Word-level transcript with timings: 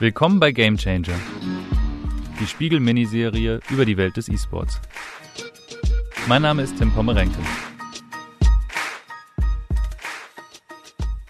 Willkommen 0.00 0.38
bei 0.38 0.52
Game 0.52 0.76
Changer, 0.76 1.18
die 2.38 2.46
Spiegel-Miniserie 2.46 3.58
über 3.68 3.84
die 3.84 3.96
Welt 3.96 4.16
des 4.16 4.28
E-Sports. 4.28 4.80
Mein 6.28 6.42
Name 6.42 6.62
ist 6.62 6.78
Tim 6.78 6.92
Pommerenke. 6.92 7.36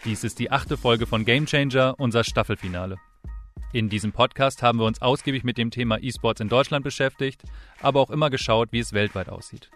Dies 0.05 0.23
ist 0.23 0.39
die 0.39 0.51
achte 0.51 0.77
Folge 0.77 1.07
von 1.07 1.25
Game 1.25 1.47
Changer, 1.47 1.95
unser 1.97 2.25
Staffelfinale. 2.25 2.97
In 3.73 3.89
diesem 3.89 4.13
Podcast 4.13 4.63
haben 4.63 4.79
wir 4.79 4.85
uns 4.85 5.01
ausgiebig 5.01 5.45
mit 5.45 5.57
dem 5.57 5.71
Thema 5.71 5.97
E-Sports 6.03 6.43
in 6.43 6.51
Deutschland 6.51 6.85
beschäftigt, 6.85 7.45
aber 7.81 8.01
auch 8.01 8.11
immer 8.11 8.29
geschaut, 8.29 8.69
wie 8.73 8.81
es 8.81 8.93
weltweit 8.93 9.31
aussieht. 9.31 9.71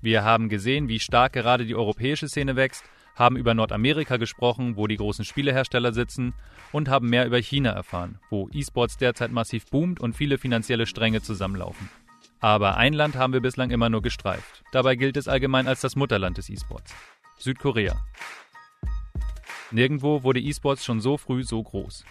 Wir 0.00 0.22
haben 0.22 0.48
gesehen, 0.48 0.86
wie 0.86 1.00
stark 1.00 1.32
gerade 1.32 1.66
die 1.66 1.74
europäische 1.74 2.28
Szene 2.28 2.54
wächst, 2.54 2.84
haben 3.16 3.36
über 3.36 3.54
Nordamerika 3.54 4.18
gesprochen, 4.18 4.76
wo 4.76 4.86
die 4.86 4.98
großen 4.98 5.24
Spielehersteller 5.24 5.92
sitzen, 5.92 6.34
und 6.70 6.88
haben 6.88 7.08
mehr 7.08 7.26
über 7.26 7.38
China 7.38 7.70
erfahren, 7.70 8.18
wo 8.30 8.48
E-Sports 8.52 8.98
derzeit 8.98 9.32
massiv 9.32 9.66
boomt 9.66 9.98
und 9.98 10.14
viele 10.14 10.38
finanzielle 10.38 10.86
Stränge 10.86 11.22
zusammenlaufen. 11.22 11.88
Aber 12.38 12.76
ein 12.76 12.92
Land 12.92 13.16
haben 13.16 13.32
wir 13.32 13.40
bislang 13.40 13.70
immer 13.70 13.88
nur 13.88 14.02
gestreift. 14.02 14.62
Dabei 14.70 14.94
gilt 14.94 15.16
es 15.16 15.26
allgemein 15.26 15.66
als 15.66 15.80
das 15.80 15.96
Mutterland 15.96 16.36
des 16.36 16.50
E-Sports. 16.50 16.94
Südkorea. 17.38 17.96
Nirgendwo 19.70 20.22
wurde 20.22 20.40
E-Sports 20.40 20.84
schon 20.84 21.00
so 21.00 21.16
früh 21.16 21.42
so 21.42 21.62
groß. 21.62 22.04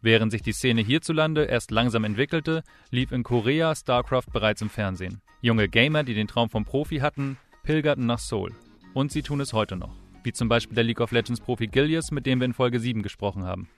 Während 0.00 0.32
sich 0.32 0.42
die 0.42 0.52
Szene 0.52 0.82
hierzulande 0.82 1.44
erst 1.44 1.70
langsam 1.70 2.04
entwickelte, 2.04 2.62
lief 2.90 3.10
in 3.10 3.22
Korea 3.22 3.74
StarCraft 3.74 4.32
bereits 4.32 4.62
im 4.62 4.70
Fernsehen. 4.70 5.20
Junge 5.40 5.68
Gamer, 5.68 6.04
die 6.04 6.14
den 6.14 6.28
Traum 6.28 6.50
vom 6.50 6.64
Profi 6.64 6.98
hatten, 6.98 7.38
pilgerten 7.62 8.06
nach 8.06 8.18
Seoul. 8.18 8.52
Und 8.92 9.12
sie 9.12 9.22
tun 9.22 9.40
es 9.40 9.52
heute 9.52 9.76
noch. 9.76 10.03
Wie 10.24 10.32
zum 10.32 10.48
Beispiel 10.48 10.74
der 10.74 10.84
League 10.84 11.00
of 11.00 11.12
Legends 11.12 11.40
Profi 11.40 11.66
Gilius, 11.68 12.10
mit 12.10 12.26
dem 12.26 12.40
wir 12.40 12.46
in 12.46 12.54
Folge 12.54 12.80
7 12.80 13.02
gesprochen 13.02 13.44
haben. 13.44 13.68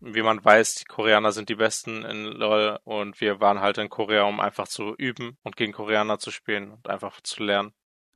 Wie 0.00 0.22
man 0.22 0.42
weiß, 0.42 0.76
die 0.76 0.84
Koreaner 0.84 1.32
sind 1.32 1.50
die 1.50 1.56
Besten 1.56 2.04
in 2.04 2.24
LoL 2.24 2.78
und 2.84 3.20
wir 3.20 3.40
waren 3.40 3.60
halt 3.60 3.76
in 3.76 3.90
Korea, 3.90 4.22
um 4.22 4.40
einfach 4.40 4.66
zu 4.66 4.94
üben 4.96 5.36
und 5.42 5.56
gegen 5.56 5.72
Koreaner 5.72 6.18
zu 6.18 6.30
spielen 6.30 6.70
und 6.70 6.88
einfach 6.88 7.20
zu 7.20 7.42
lernen. 7.42 7.72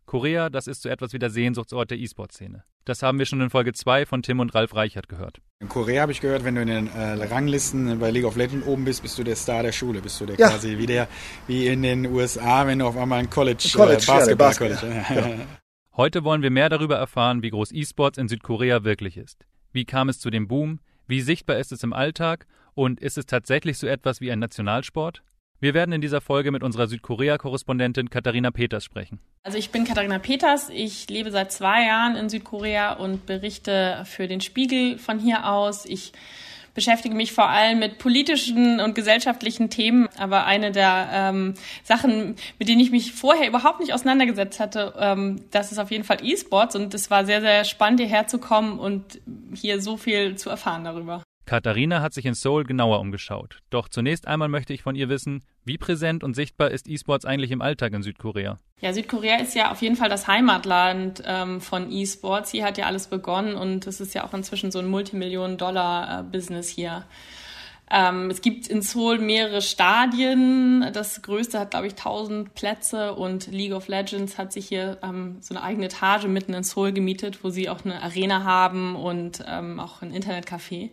Korea, 0.06 0.48
das 0.50 0.66
ist 0.66 0.82
so 0.82 0.88
etwas 0.88 1.12
wie 1.12 1.18
der 1.18 1.30
Sehnsuchtsort 1.30 1.90
der 1.90 1.98
E-Sport-Szene. 1.98 2.64
Das 2.86 3.02
haben 3.02 3.18
wir 3.18 3.24
schon 3.26 3.40
in 3.40 3.48
Folge 3.50 3.72
2 3.72 4.04
von 4.06 4.22
Tim 4.22 4.40
und 4.40 4.54
Ralf 4.54 4.74
Reichert 4.74 5.08
gehört. 5.08 5.40
In 5.60 5.68
Korea 5.68 6.02
habe 6.02 6.12
ich 6.12 6.20
gehört, 6.20 6.44
wenn 6.44 6.54
du 6.54 6.62
in 6.62 6.68
den 6.68 6.86
äh, 6.88 7.24
Ranglisten 7.24 7.98
bei 7.98 8.10
League 8.10 8.26
of 8.26 8.36
Legends 8.36 8.66
oben 8.66 8.84
bist, 8.84 9.02
bist 9.02 9.18
du 9.18 9.24
der 9.24 9.36
Star 9.36 9.62
der 9.62 9.72
Schule, 9.72 10.00
bist 10.00 10.20
du 10.20 10.26
der 10.26 10.36
Ja. 10.38 10.50
quasi 10.50 10.76
wie 10.78 10.86
der 10.86 11.08
wie 11.46 11.66
in 11.66 11.82
den 11.82 12.06
USA, 12.06 12.66
wenn 12.66 12.78
du 12.78 12.86
auf 12.86 12.96
einmal 12.96 13.20
ein 13.20 13.30
College, 13.30 13.66
College, 13.74 14.02
äh, 14.06 14.18
ja, 14.18 14.26
der 14.26 14.36
Basketball 14.36 14.68
Basketball, 14.70 15.04
College. 15.08 15.38
Ja. 15.38 15.46
Heute 15.96 16.24
wollen 16.24 16.42
wir 16.42 16.50
mehr 16.50 16.68
darüber 16.68 16.96
erfahren, 16.96 17.44
wie 17.44 17.50
groß 17.50 17.70
E-Sports 17.70 18.18
in 18.18 18.26
Südkorea 18.26 18.82
wirklich 18.82 19.16
ist. 19.16 19.46
Wie 19.70 19.84
kam 19.84 20.08
es 20.08 20.18
zu 20.18 20.28
dem 20.28 20.48
Boom? 20.48 20.80
Wie 21.06 21.20
sichtbar 21.20 21.58
ist 21.58 21.70
es 21.70 21.84
im 21.84 21.92
Alltag? 21.92 22.48
Und 22.74 22.98
ist 22.98 23.16
es 23.16 23.26
tatsächlich 23.26 23.78
so 23.78 23.86
etwas 23.86 24.20
wie 24.20 24.32
ein 24.32 24.40
Nationalsport? 24.40 25.22
Wir 25.60 25.72
werden 25.72 25.92
in 25.92 26.00
dieser 26.00 26.20
Folge 26.20 26.50
mit 26.50 26.64
unserer 26.64 26.88
Südkorea-Korrespondentin 26.88 28.10
Katharina 28.10 28.50
Peters 28.50 28.82
sprechen. 28.82 29.20
Also 29.44 29.56
ich 29.56 29.70
bin 29.70 29.84
Katharina 29.84 30.18
Peters, 30.18 30.68
ich 30.68 31.08
lebe 31.10 31.30
seit 31.30 31.52
zwei 31.52 31.86
Jahren 31.86 32.16
in 32.16 32.28
Südkorea 32.28 32.94
und 32.94 33.24
berichte 33.26 34.02
für 34.04 34.26
den 34.26 34.40
Spiegel 34.40 34.98
von 34.98 35.20
hier 35.20 35.48
aus. 35.48 35.86
Ich 35.86 36.12
beschäftige 36.74 37.14
mich 37.14 37.32
vor 37.32 37.48
allem 37.48 37.78
mit 37.78 37.98
politischen 37.98 38.80
und 38.80 38.94
gesellschaftlichen 38.94 39.70
Themen, 39.70 40.08
aber 40.18 40.44
eine 40.44 40.72
der 40.72 41.08
ähm, 41.12 41.54
Sachen, 41.82 42.36
mit 42.58 42.68
denen 42.68 42.80
ich 42.80 42.90
mich 42.90 43.12
vorher 43.12 43.48
überhaupt 43.48 43.80
nicht 43.80 43.94
auseinandergesetzt 43.94 44.60
hatte, 44.60 44.94
ähm, 44.98 45.44
das 45.50 45.72
ist 45.72 45.78
auf 45.78 45.90
jeden 45.90 46.04
Fall 46.04 46.18
E-Sports 46.22 46.76
und 46.76 46.92
es 46.94 47.10
war 47.10 47.24
sehr, 47.24 47.40
sehr 47.40 47.64
spannend, 47.64 48.00
hierher 48.00 48.26
zu 48.26 48.38
kommen 48.38 48.78
und 48.78 49.20
hier 49.54 49.80
so 49.80 49.96
viel 49.96 50.36
zu 50.36 50.50
erfahren 50.50 50.84
darüber. 50.84 51.22
Katharina 51.46 52.00
hat 52.00 52.14
sich 52.14 52.26
in 52.26 52.34
Seoul 52.34 52.64
genauer 52.64 53.00
umgeschaut. 53.00 53.58
Doch 53.70 53.88
zunächst 53.88 54.26
einmal 54.26 54.48
möchte 54.48 54.72
ich 54.72 54.82
von 54.82 54.96
ihr 54.96 55.08
wissen, 55.08 55.42
wie 55.64 55.78
präsent 55.78 56.24
und 56.24 56.34
sichtbar 56.34 56.70
ist 56.70 56.88
E-Sports 56.88 57.24
eigentlich 57.24 57.50
im 57.50 57.62
Alltag 57.62 57.92
in 57.92 58.02
Südkorea? 58.02 58.58
Ja, 58.80 58.92
Südkorea 58.92 59.36
ist 59.36 59.54
ja 59.54 59.70
auf 59.70 59.82
jeden 59.82 59.96
Fall 59.96 60.08
das 60.08 60.26
Heimatland 60.26 61.22
ähm, 61.26 61.60
von 61.60 61.90
E-Sports. 61.90 62.50
Hier 62.50 62.64
hat 62.64 62.78
ja 62.78 62.86
alles 62.86 63.06
begonnen 63.08 63.54
und 63.54 63.86
es 63.86 64.00
ist 64.00 64.14
ja 64.14 64.24
auch 64.24 64.34
inzwischen 64.34 64.70
so 64.70 64.78
ein 64.78 64.88
Multimillionen-Dollar-Business 64.88 66.68
hier. 66.68 67.04
Ähm, 67.90 68.30
es 68.30 68.40
gibt 68.40 68.66
in 68.66 68.80
Seoul 68.82 69.18
mehrere 69.18 69.60
Stadien. 69.60 70.90
Das 70.92 71.20
größte 71.22 71.60
hat, 71.60 71.72
glaube 71.72 71.86
ich, 71.86 71.92
1000 71.92 72.54
Plätze 72.54 73.14
und 73.14 73.46
League 73.48 73.72
of 73.72 73.88
Legends 73.88 74.38
hat 74.38 74.52
sich 74.52 74.66
hier 74.66 74.98
ähm, 75.02 75.36
so 75.40 75.54
eine 75.54 75.62
eigene 75.62 75.86
Etage 75.86 76.26
mitten 76.26 76.54
in 76.54 76.64
Seoul 76.64 76.92
gemietet, 76.92 77.44
wo 77.44 77.50
sie 77.50 77.68
auch 77.68 77.84
eine 77.84 78.02
Arena 78.02 78.44
haben 78.44 78.96
und 78.96 79.44
ähm, 79.46 79.78
auch 79.80 80.00
ein 80.00 80.12
Internetcafé. 80.12 80.90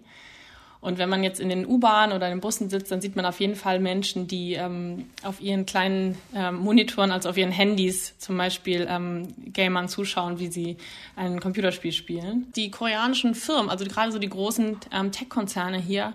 Und 0.81 0.97
wenn 0.97 1.09
man 1.09 1.23
jetzt 1.23 1.39
in 1.39 1.47
den 1.47 1.67
U-Bahnen 1.67 2.11
oder 2.11 2.27
in 2.27 2.33
den 2.33 2.41
Bussen 2.41 2.69
sitzt, 2.71 2.91
dann 2.91 3.01
sieht 3.01 3.15
man 3.15 3.23
auf 3.25 3.39
jeden 3.39 3.55
Fall 3.55 3.79
Menschen, 3.79 4.27
die 4.27 4.53
ähm, 4.53 5.05
auf 5.21 5.39
ihren 5.39 5.67
kleinen 5.67 6.17
ähm, 6.35 6.55
Monitoren, 6.55 7.11
also 7.11 7.29
auf 7.29 7.37
ihren 7.37 7.51
Handys 7.51 8.17
zum 8.17 8.35
Beispiel 8.35 8.87
ähm, 8.89 9.27
Gamern 9.53 9.87
zuschauen, 9.87 10.39
wie 10.39 10.47
sie 10.47 10.77
ein 11.15 11.39
Computerspiel 11.39 11.91
spielen. 11.91 12.51
Die 12.55 12.71
koreanischen 12.71 13.35
Firmen, 13.35 13.69
also 13.69 13.85
gerade 13.85 14.11
so 14.11 14.17
die 14.17 14.29
großen 14.29 14.77
ähm, 14.91 15.11
Tech-Konzerne 15.11 15.77
hier, 15.77 16.13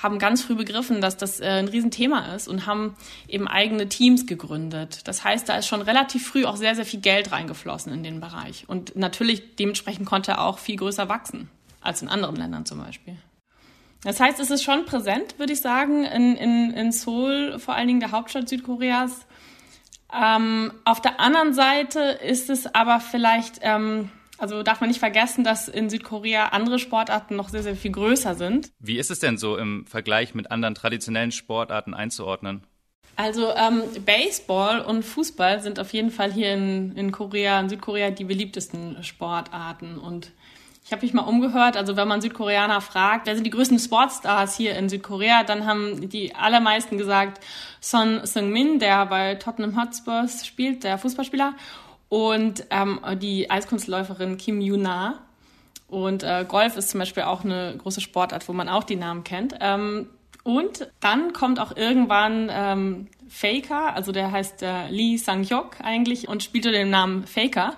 haben 0.00 0.20
ganz 0.20 0.42
früh 0.42 0.54
begriffen, 0.54 1.00
dass 1.00 1.16
das 1.16 1.40
äh, 1.40 1.46
ein 1.46 1.66
Riesenthema 1.66 2.34
ist 2.34 2.46
und 2.46 2.66
haben 2.66 2.94
eben 3.26 3.48
eigene 3.48 3.88
Teams 3.88 4.26
gegründet. 4.26 5.00
Das 5.08 5.24
heißt, 5.24 5.48
da 5.48 5.56
ist 5.56 5.66
schon 5.66 5.82
relativ 5.82 6.28
früh 6.28 6.44
auch 6.44 6.56
sehr, 6.56 6.76
sehr 6.76 6.84
viel 6.84 7.00
Geld 7.00 7.32
reingeflossen 7.32 7.92
in 7.92 8.04
den 8.04 8.20
Bereich. 8.20 8.64
Und 8.68 8.94
natürlich 8.94 9.56
dementsprechend 9.56 10.06
konnte 10.06 10.32
er 10.32 10.44
auch 10.44 10.58
viel 10.58 10.76
größer 10.76 11.08
wachsen 11.08 11.48
als 11.80 12.00
in 12.00 12.08
anderen 12.08 12.36
Ländern 12.36 12.64
zum 12.64 12.78
Beispiel. 12.78 13.16
Das 14.04 14.20
heißt, 14.20 14.38
es 14.38 14.50
ist 14.50 14.62
schon 14.62 14.84
präsent, 14.84 15.38
würde 15.38 15.54
ich 15.54 15.60
sagen, 15.60 16.04
in, 16.04 16.36
in, 16.36 16.70
in 16.72 16.92
Seoul, 16.92 17.58
vor 17.58 17.74
allen 17.74 17.88
Dingen 17.88 18.00
der 18.00 18.12
Hauptstadt 18.12 18.48
Südkoreas. 18.48 19.26
Ähm, 20.14 20.72
auf 20.84 21.00
der 21.00 21.18
anderen 21.20 21.54
Seite 21.54 22.00
ist 22.00 22.50
es 22.50 22.72
aber 22.72 23.00
vielleicht, 23.00 23.60
ähm, 23.62 24.10
also 24.38 24.62
darf 24.62 24.80
man 24.80 24.88
nicht 24.88 25.00
vergessen, 25.00 25.42
dass 25.42 25.68
in 25.68 25.88
Südkorea 25.88 26.48
andere 26.48 26.78
Sportarten 26.78 27.34
noch 27.34 27.48
sehr, 27.48 27.62
sehr 27.62 27.76
viel 27.76 27.92
größer 27.92 28.34
sind. 28.34 28.70
Wie 28.78 28.98
ist 28.98 29.10
es 29.10 29.20
denn 29.20 29.38
so 29.38 29.56
im 29.56 29.86
Vergleich 29.86 30.34
mit 30.34 30.50
anderen 30.50 30.74
traditionellen 30.74 31.32
Sportarten 31.32 31.94
einzuordnen? 31.94 32.62
Also 33.16 33.54
ähm, 33.54 33.82
Baseball 34.04 34.80
und 34.80 35.02
Fußball 35.04 35.60
sind 35.62 35.78
auf 35.78 35.92
jeden 35.92 36.10
Fall 36.10 36.32
hier 36.32 36.52
in, 36.52 36.92
in 36.92 37.12
Korea, 37.12 37.60
in 37.60 37.68
Südkorea 37.68 38.10
die 38.10 38.24
beliebtesten 38.24 39.02
Sportarten 39.02 39.98
und 39.98 40.32
ich 40.84 40.92
habe 40.92 41.02
mich 41.02 41.14
mal 41.14 41.22
umgehört, 41.22 41.78
also 41.78 41.96
wenn 41.96 42.06
man 42.06 42.20
Südkoreaner 42.20 42.82
fragt, 42.82 43.26
wer 43.26 43.34
sind 43.34 43.44
die 43.44 43.50
größten 43.50 43.78
Sportstars 43.78 44.54
hier 44.54 44.76
in 44.76 44.90
Südkorea, 44.90 45.42
dann 45.42 45.64
haben 45.64 46.10
die 46.10 46.34
allermeisten 46.34 46.98
gesagt 46.98 47.42
Son 47.80 48.20
Seung-min, 48.22 48.78
der 48.78 49.06
bei 49.06 49.36
Tottenham 49.36 49.80
Hotspurs 49.80 50.46
spielt, 50.46 50.84
der 50.84 50.98
Fußballspieler, 50.98 51.54
und 52.10 52.66
ähm, 52.68 53.00
die 53.16 53.50
Eiskunstläuferin 53.50 54.36
Kim 54.36 54.60
Yuna. 54.60 55.20
Und 55.88 56.22
äh, 56.22 56.44
Golf 56.46 56.76
ist 56.76 56.90
zum 56.90 57.00
Beispiel 57.00 57.22
auch 57.22 57.44
eine 57.44 57.74
große 57.78 58.02
Sportart, 58.02 58.46
wo 58.48 58.52
man 58.52 58.68
auch 58.68 58.84
die 58.84 58.96
Namen 58.96 59.24
kennt. 59.24 59.54
Ähm, 59.60 60.08
und 60.42 60.86
dann 61.00 61.32
kommt 61.32 61.60
auch 61.60 61.76
irgendwann 61.76 62.50
ähm, 62.52 63.08
Faker, 63.28 63.94
also 63.94 64.12
der 64.12 64.30
heißt 64.30 64.62
äh, 64.62 64.88
Lee 64.90 65.16
Sang-hyuk 65.16 65.80
eigentlich 65.82 66.28
und 66.28 66.42
spielt 66.42 66.66
unter 66.66 66.78
dem 66.78 66.90
Namen 66.90 67.26
Faker. 67.26 67.74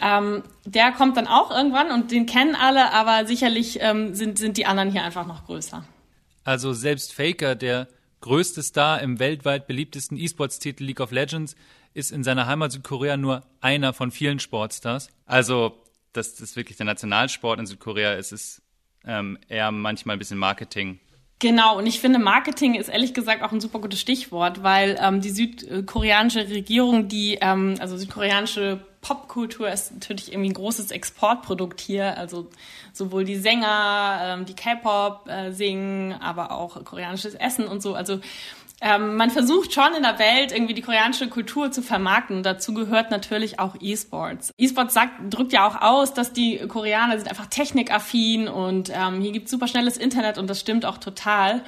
Ähm, 0.00 0.42
der 0.64 0.92
kommt 0.92 1.16
dann 1.16 1.26
auch 1.26 1.50
irgendwann 1.50 1.90
und 1.90 2.10
den 2.10 2.26
kennen 2.26 2.54
alle, 2.54 2.92
aber 2.92 3.26
sicherlich 3.26 3.78
ähm, 3.80 4.14
sind, 4.14 4.38
sind 4.38 4.56
die 4.56 4.66
anderen 4.66 4.90
hier 4.90 5.02
einfach 5.02 5.26
noch 5.26 5.46
größer. 5.46 5.84
Also 6.44 6.72
selbst 6.72 7.14
Faker, 7.14 7.54
der 7.54 7.88
größte 8.20 8.62
Star 8.62 9.00
im 9.00 9.18
weltweit 9.18 9.66
beliebtesten 9.66 10.16
E-Sports-Titel 10.18 10.84
League 10.84 11.00
of 11.00 11.10
Legends, 11.10 11.54
ist 11.94 12.10
in 12.10 12.24
seiner 12.24 12.46
Heimat 12.46 12.72
Südkorea 12.72 13.16
nur 13.16 13.42
einer 13.60 13.92
von 13.92 14.10
vielen 14.10 14.40
Sportstars. 14.40 15.08
Also 15.26 15.80
das 16.12 16.40
ist 16.40 16.56
wirklich 16.56 16.76
der 16.76 16.86
Nationalsport 16.86 17.60
in 17.60 17.66
Südkorea. 17.66 18.14
Es 18.14 18.32
ist 18.32 18.62
ähm, 19.06 19.38
eher 19.48 19.70
manchmal 19.70 20.16
ein 20.16 20.18
bisschen 20.18 20.38
Marketing. 20.38 20.98
Genau, 21.40 21.76
und 21.78 21.86
ich 21.86 22.00
finde, 22.00 22.18
Marketing 22.18 22.74
ist 22.74 22.88
ehrlich 22.88 23.12
gesagt 23.12 23.42
auch 23.42 23.52
ein 23.52 23.60
super 23.60 23.80
gutes 23.80 24.00
Stichwort, 24.00 24.62
weil 24.62 24.98
ähm, 25.00 25.20
die 25.20 25.30
südkoreanische 25.30 26.48
Regierung, 26.48 27.08
die, 27.08 27.38
ähm, 27.40 27.74
also 27.80 27.96
südkoreanische 27.96 28.80
Popkultur 29.04 29.70
ist 29.70 29.92
natürlich 29.92 30.32
irgendwie 30.32 30.50
ein 30.50 30.54
großes 30.54 30.90
Exportprodukt 30.90 31.80
hier. 31.80 32.16
Also 32.16 32.48
sowohl 32.94 33.24
die 33.24 33.36
Sänger, 33.36 34.18
ähm, 34.22 34.46
die 34.46 34.56
K-Pop 34.56 35.28
äh, 35.28 35.52
singen, 35.52 36.14
aber 36.14 36.52
auch 36.52 36.82
koreanisches 36.84 37.34
Essen 37.34 37.68
und 37.68 37.82
so. 37.82 37.94
Also 37.94 38.20
ähm, 38.80 39.16
man 39.16 39.30
versucht 39.30 39.72
schon 39.72 39.94
in 39.94 40.02
der 40.02 40.18
Welt 40.18 40.52
irgendwie 40.52 40.74
die 40.74 40.82
koreanische 40.82 41.28
Kultur 41.28 41.70
zu 41.70 41.82
vermarkten. 41.82 42.42
Dazu 42.42 42.74
gehört 42.74 43.10
natürlich 43.10 43.58
auch 43.58 43.76
E-Sports. 43.80 44.52
E-Sports 44.58 44.94
sagt, 44.94 45.12
drückt 45.32 45.52
ja 45.52 45.66
auch 45.66 45.80
aus, 45.80 46.12
dass 46.14 46.32
die 46.32 46.58
Koreaner 46.66 47.16
sind 47.18 47.28
einfach 47.28 47.46
technikaffin 47.46 48.48
und 48.48 48.90
ähm, 48.94 49.20
hier 49.20 49.32
gibt 49.32 49.48
super 49.48 49.68
schnelles 49.68 49.96
Internet 49.96 50.38
und 50.38 50.48
das 50.48 50.60
stimmt 50.60 50.84
auch 50.86 50.98
total. 50.98 51.62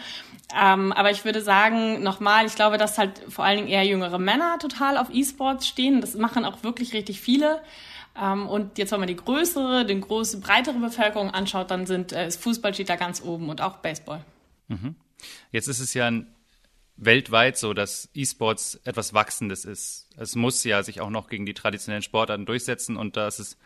Ähm, 0.55 0.93
aber 0.93 1.11
ich 1.11 1.25
würde 1.25 1.43
sagen, 1.43 2.03
nochmal, 2.03 2.47
ich 2.47 2.55
glaube, 2.55 2.79
dass 2.79 2.99
halt 2.99 3.21
vor 3.29 3.45
allen 3.45 3.57
Dingen 3.57 3.69
eher 3.69 3.85
jüngere 3.85 4.19
Männer 4.19 4.59
total 4.61 4.97
auf 4.97 5.09
E-Sports 5.13 5.67
stehen. 5.67 6.01
Das 6.01 6.15
machen 6.15 6.45
auch 6.45 6.63
wirklich 6.63 6.93
richtig 6.93 7.21
viele. 7.21 7.61
Ähm, 8.21 8.49
und 8.49 8.79
jetzt, 8.79 8.93
wenn 8.93 9.01
man 9.01 9.09
die 9.09 9.17
größere, 9.17 9.85
die 9.85 10.01
große, 10.01 10.41
breitere 10.41 10.79
Bevölkerung 10.79 11.31
anschaut, 11.31 11.71
dann 11.71 11.87
sind, 11.87 12.13
äh, 12.13 12.31
Fußball 12.31 12.75
steht 12.75 12.89
da 12.89 12.97
ganz 12.97 13.23
oben 13.23 13.49
und 13.49 13.61
auch 13.61 13.79
Baseball. 13.79 14.25
Jetzt 15.51 15.69
ist 15.69 15.81
es 15.81 15.95
ja 15.95 16.11
weltweit 16.97 17.59
so, 17.59 17.75
dass 17.75 18.09
E-Sports 18.15 18.81
etwas 18.85 19.13
Wachsendes 19.13 19.65
ist. 19.65 20.09
Es 20.17 20.35
muss 20.35 20.65
ja 20.65 20.83
sich 20.83 21.01
auch 21.01 21.11
noch 21.11 21.29
gegen 21.29 21.45
die 21.45 21.55
traditionellen 21.55 22.03
Sportarten 22.03 22.47
durchsetzen 22.47 22.97
und 22.97 23.17
da 23.17 23.27
ist 23.27 23.39
es 23.39 23.59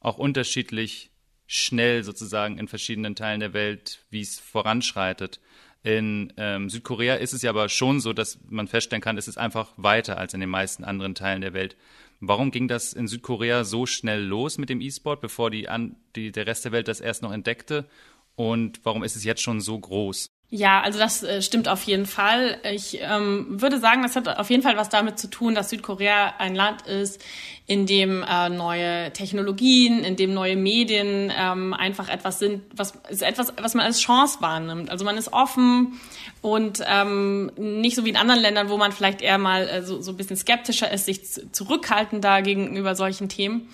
auch 0.00 0.18
unterschiedlich 0.18 1.10
schnell 1.46 2.02
sozusagen 2.02 2.58
in 2.58 2.66
verschiedenen 2.66 3.14
Teilen 3.14 3.40
der 3.40 3.52
Welt, 3.52 4.04
wie 4.10 4.22
es 4.22 4.40
voranschreitet. 4.40 5.38
In 5.84 6.32
ähm, 6.36 6.70
Südkorea 6.70 7.16
ist 7.16 7.32
es 7.32 7.42
ja 7.42 7.50
aber 7.50 7.68
schon 7.68 8.00
so, 8.00 8.12
dass 8.12 8.38
man 8.48 8.68
feststellen 8.68 9.02
kann, 9.02 9.18
es 9.18 9.26
ist 9.26 9.36
einfach 9.36 9.72
weiter 9.76 10.16
als 10.16 10.32
in 10.32 10.40
den 10.40 10.48
meisten 10.48 10.84
anderen 10.84 11.14
Teilen 11.14 11.40
der 11.40 11.54
Welt. 11.54 11.76
Warum 12.20 12.52
ging 12.52 12.68
das 12.68 12.92
in 12.92 13.08
Südkorea 13.08 13.64
so 13.64 13.84
schnell 13.84 14.22
los 14.22 14.58
mit 14.58 14.68
dem 14.68 14.80
E-Sport, 14.80 15.20
bevor 15.20 15.50
die, 15.50 15.68
an, 15.68 15.96
die, 16.14 16.30
der 16.30 16.46
Rest 16.46 16.64
der 16.64 16.70
Welt 16.70 16.86
das 16.86 17.00
erst 17.00 17.22
noch 17.22 17.32
entdeckte? 17.32 17.88
Und 18.36 18.80
warum 18.84 19.02
ist 19.02 19.16
es 19.16 19.24
jetzt 19.24 19.42
schon 19.42 19.60
so 19.60 19.78
groß? 19.78 20.31
Ja, 20.54 20.82
also 20.82 20.98
das 20.98 21.22
äh, 21.22 21.40
stimmt 21.40 21.66
auf 21.66 21.82
jeden 21.84 22.04
Fall. 22.04 22.58
Ich 22.74 22.98
ähm, 23.00 23.46
würde 23.48 23.78
sagen, 23.78 24.02
das 24.02 24.16
hat 24.16 24.28
auf 24.28 24.50
jeden 24.50 24.62
Fall 24.62 24.76
was 24.76 24.90
damit 24.90 25.18
zu 25.18 25.30
tun, 25.30 25.54
dass 25.54 25.70
Südkorea 25.70 26.34
ein 26.36 26.54
Land 26.54 26.82
ist, 26.82 27.24
in 27.66 27.86
dem 27.86 28.22
äh, 28.22 28.50
neue 28.50 29.10
Technologien, 29.14 30.04
in 30.04 30.16
dem 30.16 30.34
neue 30.34 30.56
Medien 30.56 31.32
ähm, 31.34 31.72
einfach 31.72 32.10
etwas 32.10 32.38
sind, 32.38 32.64
was 32.76 32.92
ist 33.08 33.22
etwas, 33.22 33.54
was 33.62 33.72
man 33.72 33.86
als 33.86 34.00
Chance 34.00 34.42
wahrnimmt. 34.42 34.90
Also 34.90 35.06
man 35.06 35.16
ist 35.16 35.32
offen 35.32 35.98
und 36.42 36.82
ähm, 36.86 37.50
nicht 37.56 37.96
so 37.96 38.04
wie 38.04 38.10
in 38.10 38.16
anderen 38.18 38.42
Ländern, 38.42 38.68
wo 38.68 38.76
man 38.76 38.92
vielleicht 38.92 39.22
eher 39.22 39.38
mal 39.38 39.66
äh, 39.66 39.82
so, 39.82 40.02
so 40.02 40.10
ein 40.10 40.18
bisschen 40.18 40.36
skeptischer 40.36 40.92
ist, 40.92 41.06
sich 41.06 41.22
zurückhaltender 41.52 42.42
gegenüber 42.42 42.94
solchen 42.94 43.30
Themen. 43.30 43.70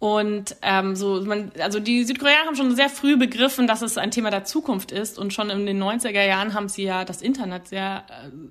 Und 0.00 0.54
ähm, 0.62 0.94
so, 0.94 1.20
man, 1.22 1.50
also 1.60 1.80
die 1.80 2.04
Südkoreaner 2.04 2.46
haben 2.46 2.54
schon 2.54 2.76
sehr 2.76 2.88
früh 2.88 3.16
begriffen, 3.16 3.66
dass 3.66 3.82
es 3.82 3.98
ein 3.98 4.12
Thema 4.12 4.30
der 4.30 4.44
Zukunft 4.44 4.92
ist. 4.92 5.18
Und 5.18 5.32
schon 5.32 5.50
in 5.50 5.66
den 5.66 5.82
90er 5.82 6.24
Jahren 6.24 6.54
haben 6.54 6.68
sie 6.68 6.84
ja 6.84 7.04
das 7.04 7.20
Internet 7.20 7.68
sehr 7.68 8.04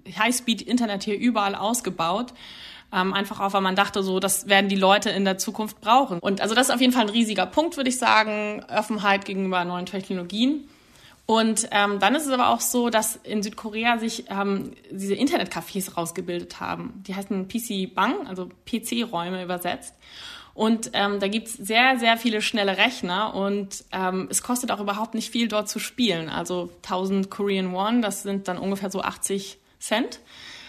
äh, 0.05 0.11
Highspeed-Internet 0.11 1.03
hier 1.03 1.17
überall 1.17 1.55
ausgebaut. 1.55 2.33
Ähm, 2.93 3.13
einfach 3.13 3.39
auch, 3.39 3.53
weil 3.53 3.61
man 3.61 3.75
dachte, 3.75 4.03
so, 4.03 4.19
das 4.19 4.47
werden 4.47 4.69
die 4.69 4.75
Leute 4.75 5.09
in 5.09 5.23
der 5.23 5.37
Zukunft 5.37 5.79
brauchen. 5.79 6.19
Und 6.19 6.41
also 6.41 6.53
das 6.53 6.67
ist 6.67 6.75
auf 6.75 6.81
jeden 6.81 6.93
Fall 6.93 7.03
ein 7.03 7.09
riesiger 7.09 7.45
Punkt, 7.45 7.77
würde 7.77 7.89
ich 7.89 7.97
sagen. 7.97 8.65
Offenheit 8.69 9.23
gegenüber 9.23 9.63
neuen 9.63 9.85
Technologien. 9.85 10.67
Und 11.25 11.67
ähm, 11.71 11.99
dann 11.99 12.15
ist 12.15 12.25
es 12.25 12.31
aber 12.31 12.49
auch 12.49 12.61
so, 12.61 12.89
dass 12.89 13.17
in 13.17 13.43
Südkorea 13.43 13.99
sich 13.99 14.25
ähm, 14.29 14.71
diese 14.91 15.13
Internetcafés 15.13 15.93
rausgebildet 15.95 16.61
haben. 16.61 17.03
Die 17.05 17.15
heißen 17.15 17.49
PC 17.49 17.93
Bang, 17.93 18.27
also 18.27 18.49
PC-Räume 18.65 19.43
übersetzt. 19.43 19.93
Und 20.57 20.89
ähm, 20.93 21.19
da 21.19 21.27
gibt's 21.27 21.53
sehr, 21.53 21.99
sehr 21.99 22.17
viele 22.17 22.41
schnelle 22.41 22.77
Rechner 22.77 23.35
und 23.35 23.85
ähm, 23.91 24.27
es 24.31 24.41
kostet 24.41 24.71
auch 24.71 24.79
überhaupt 24.79 25.13
nicht 25.13 25.29
viel, 25.29 25.47
dort 25.47 25.69
zu 25.69 25.77
spielen. 25.77 26.29
Also 26.29 26.71
1000 26.77 27.29
Korean 27.29 27.73
Won, 27.73 28.01
das 28.01 28.23
sind 28.23 28.47
dann 28.47 28.57
ungefähr 28.57 28.89
so 28.89 29.03
80 29.03 29.59
Cent 29.79 30.19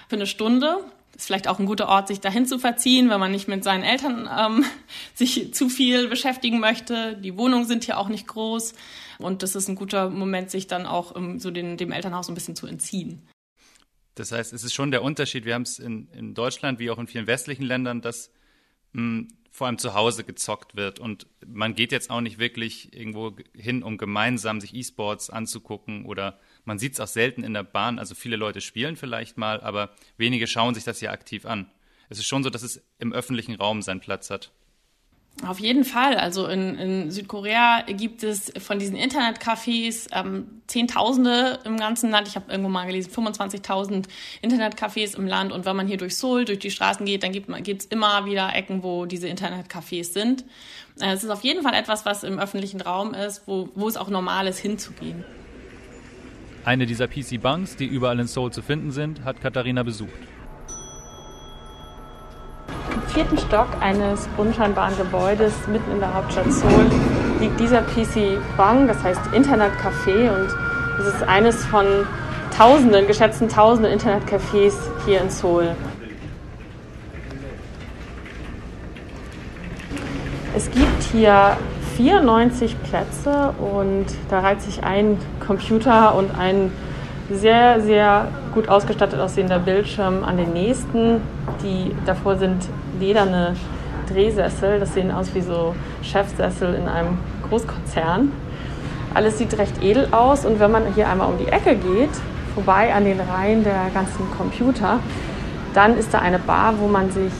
für 0.06 0.17
eine 0.17 0.26
Stunde. 0.26 0.85
Ist 1.17 1.25
vielleicht 1.25 1.49
auch 1.49 1.58
ein 1.58 1.64
guter 1.64 1.88
Ort, 1.88 2.08
sich 2.08 2.20
dahin 2.20 2.44
zu 2.44 2.58
verziehen, 2.58 3.08
wenn 3.08 3.19
man 3.19 3.32
nicht 3.32 3.49
mit 3.49 3.64
seinen 3.64 3.82
Eltern 3.82 4.29
ähm, 4.31 4.67
sich 5.14 5.55
zu 5.55 5.70
viel 5.70 6.08
beschäftigen 6.08 6.61
möchte. 6.61 7.17
Die 7.17 7.38
Wohnungen 7.38 7.64
sind 7.64 7.84
hier 7.84 7.96
auch 7.96 8.11
nicht 8.11 8.26
groß 8.26 8.75
und 9.17 9.43
das 9.43 9.56
ist 9.56 9.69
ein 9.69 9.75
guter 9.75 10.11
Moment, 10.11 10.50
sich 10.50 10.67
dann 10.67 10.84
auch 10.84 11.17
ähm, 11.17 11.38
so 11.38 11.50
den, 11.50 11.79
dem 11.79 11.93
Elternhaus 11.93 12.29
ein 12.29 12.34
bisschen 12.34 12.56
zu 12.56 12.67
entziehen. 12.67 13.26
Das 14.17 14.32
heißt, 14.32 14.52
es 14.52 14.64
ist 14.64 14.75
schon 14.75 14.91
der 14.91 15.02
Unterschied. 15.02 15.46
Wir 15.46 15.55
haben 15.55 15.62
es 15.62 15.79
in, 15.79 16.08
in 16.12 16.34
Deutschland 16.34 16.79
wie 16.79 16.91
auch 16.91 16.99
in 16.99 17.06
vielen 17.06 17.26
westlichen 17.26 17.62
Ländern, 17.62 18.02
dass 18.02 18.31
mh, 18.93 19.02
hm, 19.02 19.29
vor 19.50 19.67
allem 19.67 19.79
zu 19.79 19.94
Hause 19.94 20.23
gezockt 20.23 20.76
wird. 20.76 21.00
Und 21.00 21.26
man 21.44 21.75
geht 21.75 21.90
jetzt 21.90 22.11
auch 22.11 22.20
nicht 22.20 22.38
wirklich 22.38 22.94
irgendwo 22.94 23.35
hin, 23.55 23.82
um 23.82 23.99
gemeinsam 23.99 24.61
sich 24.61 24.73
E-Sports 24.75 25.31
anzugucken 25.31 26.06
oder 26.06 26.38
man 26.64 26.79
sieht 26.79 26.93
es 26.93 27.00
auch 27.00 27.08
selten 27.08 27.43
in 27.43 27.55
der 27.55 27.64
Bahn. 27.64 27.99
Also 27.99 28.14
viele 28.14 28.37
Leute 28.37 28.61
spielen 28.61 28.96
vielleicht 28.96 29.37
mal, 29.37 29.61
aber 29.61 29.90
wenige 30.17 30.46
schauen 30.46 30.75
sich 30.75 30.85
das 30.85 31.00
ja 31.00 31.11
aktiv 31.11 31.44
an. 31.44 31.70
Es 32.08 32.19
ist 32.19 32.26
schon 32.26 32.44
so, 32.44 32.50
dass 32.50 32.62
es 32.62 32.82
im 32.99 33.12
öffentlichen 33.12 33.56
Raum 33.56 33.82
seinen 33.82 34.00
Platz 34.00 34.31
hat. 34.31 34.52
Auf 35.46 35.61
jeden 35.61 35.85
Fall. 35.85 36.17
Also 36.17 36.49
in, 36.49 36.76
in 36.76 37.11
Südkorea 37.11 37.82
gibt 37.87 38.25
es 38.25 38.52
von 38.58 38.79
diesen 38.79 38.96
Internetcafés 38.96 40.08
ähm, 40.12 40.62
Zehntausende 40.67 41.61
im 41.64 41.76
ganzen 41.76 42.11
Land. 42.11 42.26
Ich 42.26 42.35
habe 42.35 42.50
irgendwo 42.50 42.69
mal 42.69 42.87
gelesen, 42.87 43.12
25.000 43.12 44.06
Internetcafés 44.43 45.17
im 45.17 45.29
Land. 45.29 45.52
Und 45.52 45.64
wenn 45.64 45.76
man 45.76 45.87
hier 45.87 45.96
durch 45.96 46.17
Seoul, 46.17 46.44
durch 46.44 46.58
die 46.58 46.73
Straßen 46.73 47.06
geht, 47.06 47.23
dann 47.23 47.32
gibt 47.32 47.49
es 47.49 47.87
immer 47.87 48.26
wieder 48.26 48.52
Ecken, 48.55 48.82
wo 48.82 49.06
diese 49.06 49.29
Internetcafés 49.29 50.12
sind. 50.12 50.44
Äh, 51.00 51.12
es 51.12 51.23
ist 51.23 51.31
auf 51.31 51.44
jeden 51.44 51.62
Fall 51.62 51.75
etwas, 51.75 52.05
was 52.05 52.25
im 52.25 52.41
öffentlichen 52.41 52.81
Raum 52.81 53.14
ist, 53.14 53.43
wo, 53.46 53.69
wo 53.76 53.87
es 53.87 53.96
auch 53.96 54.11
normal 54.11 54.49
ist, 54.49 54.58
hinzugehen. 54.58 55.25
Eine 56.64 56.84
dieser 56.87 57.06
PC-Banks, 57.06 57.76
die 57.76 57.87
überall 57.87 58.19
in 58.19 58.26
Seoul 58.26 58.52
zu 58.52 58.61
finden 58.61 58.91
sind, 58.91 59.25
hat 59.25 59.41
Katharina 59.41 59.84
besucht 59.84 60.19
vierten 63.19 63.38
Stock 63.38 63.67
eines 63.81 64.29
unscheinbaren 64.37 64.97
Gebäudes 64.97 65.53
mitten 65.67 65.91
in 65.91 65.99
der 65.99 66.15
Hauptstadt 66.15 66.53
Seoul 66.53 66.87
liegt 67.41 67.59
dieser 67.59 67.82
PC 67.82 68.38
Bang, 68.56 68.87
das 68.87 69.03
heißt 69.03 69.20
Internetcafé 69.32 70.31
und 70.31 70.49
es 71.00 71.15
ist 71.15 71.25
eines 71.25 71.65
von 71.65 71.85
tausenden, 72.56 73.09
geschätzten 73.09 73.49
tausenden 73.49 73.99
Internetcafés 73.99 74.75
hier 75.05 75.20
in 75.20 75.31
Seoul. 75.31 75.75
Es 80.55 80.70
gibt 80.70 81.03
hier 81.11 81.56
94 81.97 82.81
Plätze 82.85 83.53
und 83.59 84.06
da 84.31 84.38
reiht 84.38 84.62
sich 84.62 84.85
ein 84.85 85.19
Computer 85.44 86.15
und 86.15 86.38
ein 86.38 86.70
sehr, 87.31 87.81
sehr 87.81 88.29
gut 88.55 88.69
ausgestattet 88.69 89.21
aussehender 89.21 89.59
Bildschirm 89.59 90.25
an 90.25 90.37
den 90.37 90.53
nächsten. 90.53 91.21
Die 91.63 91.95
davor 92.07 92.37
sind 92.37 92.69
lederne 92.99 93.55
Drehsessel. 94.09 94.81
Das 94.81 94.95
sehen 94.95 95.11
aus 95.11 95.35
wie 95.35 95.41
so 95.41 95.75
Chefsessel 96.03 96.75
in 96.75 96.89
einem 96.89 97.19
Großkonzern. 97.49 98.33
Alles 99.15 99.39
sieht 99.39 99.57
recht 99.59 99.83
edel 99.83 100.09
aus 100.13 100.45
und 100.45 100.61
wenn 100.61 100.71
man 100.71 100.95
hier 100.95 101.09
einmal 101.09 101.29
um 101.29 101.39
die 101.39 101.49
Ecke 101.49 101.77
geht, 101.77 102.11
vorbei 102.55 102.93
an 102.95 103.05
den 103.05 103.21
Reihen 103.21 103.65
der 103.65 103.91
ganzen 103.95 104.31
Computer, 104.37 104.99
dann 105.75 105.97
ist 105.97 106.13
da 106.13 106.19
eine 106.19 106.39
Bar, 106.39 106.75
wo 106.79 106.89
man 106.89 107.11
sich, 107.11 107.33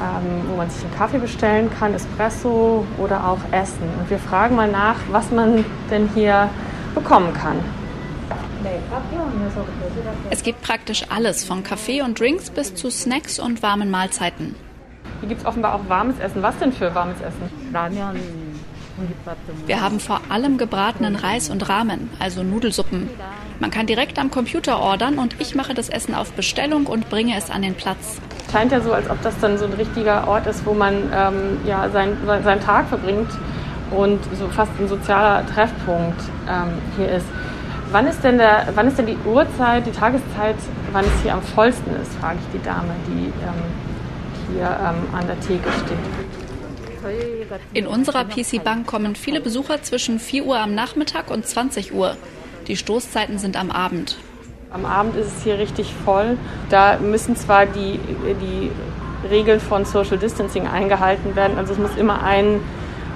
ähm, 0.00 0.48
wo 0.50 0.56
man 0.56 0.70
sich 0.70 0.82
einen 0.84 0.94
Kaffee 0.94 1.18
bestellen 1.18 1.70
kann, 1.78 1.94
Espresso 1.94 2.86
oder 2.98 3.28
auch 3.28 3.38
Essen. 3.52 3.88
Und 3.98 4.08
wir 4.08 4.18
fragen 4.18 4.56
mal 4.56 4.70
nach, 4.70 4.96
was 5.10 5.30
man 5.30 5.64
denn 5.90 6.08
hier 6.14 6.48
bekommen 6.94 7.32
kann. 7.34 7.58
Es 10.30 10.42
gibt 10.42 10.62
praktisch 10.62 11.04
alles, 11.08 11.44
von 11.44 11.62
Kaffee 11.62 12.02
und 12.02 12.18
Drinks 12.18 12.50
bis 12.50 12.74
zu 12.74 12.90
Snacks 12.90 13.38
und 13.38 13.62
warmen 13.62 13.90
Mahlzeiten. 13.90 14.54
Hier 15.20 15.28
gibt 15.28 15.40
es 15.40 15.46
offenbar 15.46 15.74
auch 15.74 15.88
warmes 15.88 16.18
Essen. 16.18 16.42
Was 16.42 16.58
denn 16.58 16.72
für 16.72 16.94
warmes 16.94 17.20
Essen? 17.20 17.50
Wir 19.66 19.80
haben 19.80 20.00
vor 20.00 20.20
allem 20.28 20.58
gebratenen 20.58 21.16
Reis 21.16 21.50
und 21.50 21.68
Ramen, 21.68 22.10
also 22.18 22.42
Nudelsuppen. 22.42 23.08
Man 23.60 23.70
kann 23.70 23.86
direkt 23.86 24.18
am 24.18 24.30
Computer 24.30 24.80
ordern 24.80 25.18
und 25.18 25.36
ich 25.40 25.54
mache 25.54 25.74
das 25.74 25.88
Essen 25.88 26.14
auf 26.14 26.32
Bestellung 26.32 26.86
und 26.86 27.10
bringe 27.10 27.36
es 27.36 27.50
an 27.50 27.62
den 27.62 27.74
Platz. 27.74 28.20
Scheint 28.52 28.72
ja 28.72 28.80
so, 28.80 28.92
als 28.92 29.10
ob 29.10 29.20
das 29.22 29.38
dann 29.40 29.58
so 29.58 29.64
ein 29.64 29.72
richtiger 29.72 30.26
Ort 30.28 30.46
ist, 30.46 30.64
wo 30.64 30.74
man 30.74 30.94
ähm, 31.12 31.58
ja, 31.66 31.88
sein, 31.90 32.16
seinen 32.44 32.60
Tag 32.60 32.88
verbringt 32.88 33.30
und 33.90 34.20
so 34.38 34.48
fast 34.48 34.72
ein 34.78 34.88
sozialer 34.88 35.44
Treffpunkt 35.46 36.20
ähm, 36.48 36.68
hier 36.96 37.08
ist. 37.10 37.26
Wann 37.90 38.06
ist, 38.06 38.22
denn 38.22 38.36
der, 38.36 38.68
wann 38.74 38.86
ist 38.86 38.98
denn 38.98 39.06
die 39.06 39.16
Uhrzeit, 39.24 39.86
die 39.86 39.92
Tageszeit, 39.92 40.56
wann 40.92 41.06
es 41.06 41.22
hier 41.22 41.32
am 41.32 41.42
vollsten 41.42 41.96
ist, 42.00 42.12
frage 42.16 42.38
ich 42.40 42.60
die 42.60 42.64
Dame, 42.64 42.94
die 43.06 43.26
ähm, 43.26 44.52
hier 44.52 44.64
ähm, 44.66 45.14
an 45.14 45.26
der 45.26 45.40
Theke 45.40 45.68
steht. 45.72 45.96
In 47.72 47.86
unserer 47.86 48.24
PC-Bank 48.24 48.86
kommen 48.86 49.14
viele 49.14 49.40
Besucher 49.40 49.82
zwischen 49.82 50.20
4 50.20 50.44
Uhr 50.44 50.58
am 50.58 50.74
Nachmittag 50.74 51.30
und 51.30 51.46
20 51.46 51.94
Uhr. 51.94 52.16
Die 52.66 52.76
Stoßzeiten 52.76 53.38
sind 53.38 53.58
am 53.58 53.70
Abend. 53.70 54.18
Am 54.70 54.84
Abend 54.84 55.16
ist 55.16 55.38
es 55.38 55.44
hier 55.44 55.58
richtig 55.58 55.94
voll. 56.04 56.36
Da 56.68 56.98
müssen 56.98 57.36
zwar 57.36 57.64
die, 57.64 57.98
die 58.42 58.70
Regeln 59.30 59.60
von 59.60 59.86
Social 59.86 60.18
Distancing 60.18 60.66
eingehalten 60.66 61.34
werden, 61.36 61.56
also 61.56 61.72
es 61.72 61.78
muss 61.78 61.96
immer 61.96 62.22
ein 62.22 62.60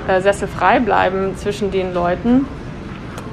äh, 0.08 0.22
Sessel 0.22 0.48
frei 0.48 0.80
bleiben 0.80 1.36
zwischen 1.36 1.70
den 1.70 1.92
Leuten. 1.92 2.46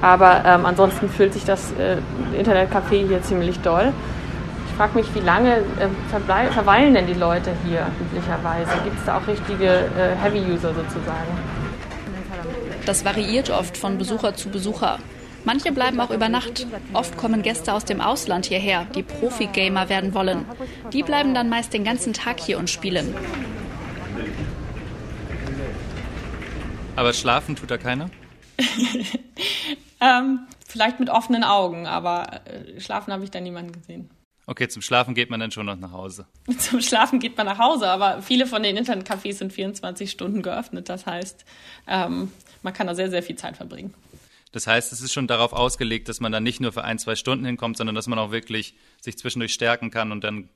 Aber 0.02 0.44
ähm, 0.46 0.66
ansonsten 0.66 1.10
fühlt 1.10 1.34
sich 1.34 1.44
das 1.44 1.72
äh, 1.74 1.98
Internetcafé 2.38 3.08
hier 3.08 3.22
ziemlich 3.22 3.60
doll. 3.60 3.92
Ich 4.70 4.76
frage 4.76 4.98
mich, 4.98 5.14
wie 5.14 5.20
lange 5.20 5.58
äh, 5.58 5.90
verweilen 6.54 6.94
denn 6.94 7.08
die 7.08 7.14
Leute 7.14 7.52
hier 7.66 7.88
üblicherweise? 8.00 8.72
Gibt 8.84 8.98
es 8.98 9.06
da 9.06 9.18
auch 9.18 9.28
richtige 9.28 9.66
äh, 9.68 10.16
Heavy-User 10.24 10.74
sozusagen? 10.74 11.38
Das 12.86 13.04
variiert 13.04 13.50
oft 13.50 13.78
von 13.78 13.98
Besucher 13.98 14.36
zu 14.36 14.50
Besucher. 14.50 15.00
Manche 15.46 15.72
bleiben 15.72 16.00
auch 16.00 16.12
über 16.12 16.30
Nacht. 16.30 16.66
Oft 16.94 17.18
kommen 17.18 17.44
Gäste 17.44 17.74
aus 17.74 17.86
dem 17.86 18.02
Ausland 18.02 18.46
hierher, 18.46 18.86
die 18.96 19.04
Profi-Gamer 19.04 19.90
werden 19.90 20.14
wollen. 20.14 20.46
Die 20.92 21.04
bleiben 21.04 21.34
dann 21.34 21.50
meist 21.50 21.74
den 21.74 21.84
ganzen 21.84 22.14
Tag 22.14 22.40
hier 22.40 22.58
und 22.58 22.70
spielen. 22.70 23.14
Aber 26.96 27.14
schlafen 27.14 27.56
tut 27.56 27.72
da 27.72 27.78
keiner? 27.78 28.10
Ähm, 30.02 30.48
vielleicht 30.68 31.00
mit 31.00 31.10
offenen 31.10 31.44
Augen, 31.44 31.88
aber 31.88 32.46
äh, 32.46 32.80
schlafen 32.80 33.12
habe 33.12 33.24
ich 33.24 33.32
da 33.32 33.42
niemanden 33.42 33.74
gesehen. 33.74 34.10
Okay, 34.50 34.68
zum 34.68 34.82
Schlafen 34.82 35.14
geht 35.14 35.30
man 35.30 35.40
dann 35.40 35.52
schon 35.52 35.68
noch 35.68 35.76
nach 35.76 35.92
Hause. 35.92 36.26
Zum 36.58 36.82
Schlafen 36.82 37.20
geht 37.20 37.38
man 37.38 37.46
nach 37.46 37.60
Hause, 37.60 37.88
aber 37.88 38.24
viele 38.24 38.48
von 38.48 38.64
den 38.64 38.78
Internetcafés 38.78 39.34
sind 39.34 39.54
24 39.54 40.10
Stunden 40.10 40.42
geöffnet. 40.42 40.90
Das 40.90 41.06
heißt, 41.06 41.46
ähm, 41.88 42.32
man 42.64 42.74
kann 42.74 42.88
da 42.88 42.96
sehr, 42.96 43.12
sehr 43.12 43.22
viel 43.22 43.36
Zeit 43.36 43.58
verbringen. 43.58 43.94
Das 44.52 44.66
heißt, 44.66 44.92
es 44.92 45.02
ist 45.02 45.14
schon 45.14 45.28
darauf 45.28 45.54
ausgelegt, 45.54 46.10
dass 46.10 46.20
man 46.20 46.32
da 46.32 46.40
nicht 46.40 46.62
nur 46.62 46.72
für 46.72 46.84
ein, 46.84 46.98
zwei 46.98 47.16
Stunden 47.16 47.46
hinkommt, 47.46 47.78
sondern 47.78 47.94
dass 47.96 48.08
man 48.08 48.18
auch 48.18 48.32
wirklich 48.32 48.74
sich 49.00 49.20
zwischendurch 49.20 49.54
stärken 49.54 49.92
kann 49.92 50.12
und 50.12 50.24
dann 50.24 50.50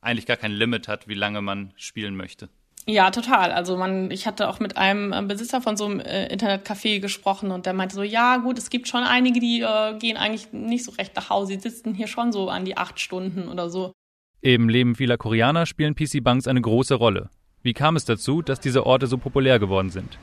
eigentlich 0.00 0.26
gar 0.26 0.36
kein 0.36 0.50
Limit 0.50 0.88
hat, 0.88 1.06
wie 1.06 1.14
lange 1.14 1.40
man 1.40 1.72
spielen 1.76 2.16
möchte. 2.16 2.48
Ja, 2.88 3.10
total. 3.10 3.50
Also 3.50 3.76
man, 3.76 4.12
ich 4.12 4.28
hatte 4.28 4.48
auch 4.48 4.60
mit 4.60 4.76
einem 4.76 5.12
äh, 5.12 5.20
Besitzer 5.22 5.60
von 5.60 5.76
so 5.76 5.86
einem 5.86 5.98
äh, 6.00 6.32
Internetcafé 6.32 7.00
gesprochen 7.00 7.50
und 7.50 7.66
der 7.66 7.72
meinte 7.72 7.96
so, 7.96 8.04
ja 8.04 8.36
gut, 8.36 8.58
es 8.58 8.70
gibt 8.70 8.86
schon 8.86 9.02
einige, 9.02 9.40
die 9.40 9.60
äh, 9.60 9.98
gehen 9.98 10.16
eigentlich 10.16 10.52
nicht 10.52 10.84
so 10.84 10.92
recht 10.92 11.16
nach 11.16 11.28
Hause, 11.28 11.54
die 11.54 11.60
sitzen 11.60 11.94
hier 11.94 12.06
schon 12.06 12.30
so 12.30 12.48
an 12.48 12.64
die 12.64 12.76
acht 12.76 13.00
Stunden 13.00 13.48
oder 13.48 13.70
so. 13.70 13.92
Im 14.40 14.68
Leben 14.68 14.94
vieler 14.94 15.18
Koreaner 15.18 15.66
spielen 15.66 15.96
PC-Banks 15.96 16.46
eine 16.46 16.60
große 16.60 16.94
Rolle. 16.94 17.30
Wie 17.62 17.72
kam 17.72 17.96
es 17.96 18.04
dazu, 18.04 18.42
dass 18.42 18.60
diese 18.60 18.86
Orte 18.86 19.08
so 19.08 19.18
populär 19.18 19.58
geworden 19.58 19.90
sind? 19.90 20.18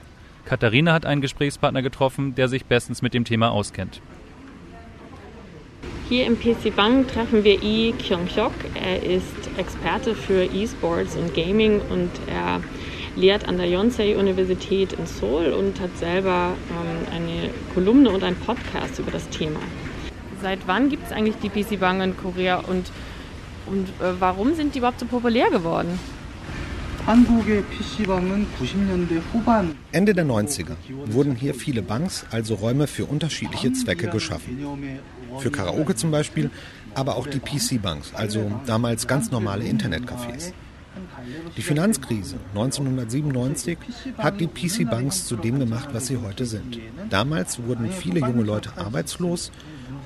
Katharina 0.46 0.94
hat 0.94 1.06
einen 1.06 1.20
Gesprächspartner 1.20 1.82
getroffen, 1.82 2.34
der 2.36 2.48
sich 2.48 2.64
bestens 2.64 3.02
mit 3.02 3.14
dem 3.14 3.26
Thema 3.26 3.52
auskennt. 3.52 4.02
Hier 6.10 6.26
im 6.26 6.38
PC 6.38 6.76
Bank 6.76 7.08
treffen 7.08 7.46
wir 7.46 7.60
Lee 7.62 7.94
Kyung-hyuk. 7.94 8.52
Er 8.76 9.02
ist 9.02 9.26
Experte 9.58 10.14
für 10.16 10.44
E-Sports 10.44 11.16
und 11.16 11.34
Gaming 11.34 11.80
und 11.90 12.12
er 12.28 12.62
lehrt 13.16 13.48
an 13.48 13.56
der 13.58 13.70
Yonsei-Universität 13.70 14.94
in 14.94 15.06
Seoul 15.06 15.54
und 15.54 15.80
hat 15.80 15.98
selber 15.98 16.56
ähm, 16.70 17.08
eine 17.16 17.50
Kolumne 17.74 18.10
und 18.10 18.22
einen 18.24 18.36
Podcast 18.36 19.00
über 19.00 19.12
das 19.12 19.30
Thema. 19.30 19.60
Seit 20.42 20.68
wann 20.68 20.90
gibt 20.90 21.06
es 21.06 21.14
eigentlich 21.14 21.38
die 21.38 21.50
PC 21.50 21.80
Bank 21.80 22.04
in 22.04 22.18
Korea 22.18 22.58
und, 22.58 22.92
und 23.66 23.88
äh, 23.88 24.14
warum 24.20 24.56
sind 24.56 24.76
die 24.76 24.80
überhaupt 24.80 25.00
so 25.00 25.06
populär 25.06 25.50
geworden? 25.52 25.98
Ende 29.92 30.14
der 30.14 30.26
90er 30.26 30.76
wurden 31.08 31.36
hier 31.36 31.54
viele 31.54 31.82
Banks, 31.82 32.26
also 32.32 32.56
Räume 32.56 32.88
für 32.88 33.06
unterschiedliche 33.06 33.74
Zwecke 33.74 34.08
geschaffen. 34.08 34.58
Für 35.40 35.52
Karaoke 35.52 35.96
zum 35.96 36.12
Beispiel, 36.12 36.50
aber 36.96 37.16
auch 37.16 37.28
die 37.28 37.40
PC-Banks, 37.40 38.14
also 38.14 38.52
damals 38.66 39.08
ganz 39.08 39.32
normale 39.32 39.66
Internetcafés. 39.66 40.54
Die 41.58 41.62
Finanzkrise 41.62 42.36
1997 42.50 43.78
hat 44.18 44.40
die 44.40 44.48
PC-Banks 44.48 45.26
zu 45.26 45.36
dem 45.36 45.60
gemacht, 45.60 45.90
was 45.94 46.08
sie 46.08 46.18
heute 46.18 46.46
sind. 46.46 46.80
Damals 47.10 47.64
wurden 47.64 47.92
viele 47.92 48.20
junge 48.20 48.44
Leute 48.44 48.72
arbeitslos 48.78 49.52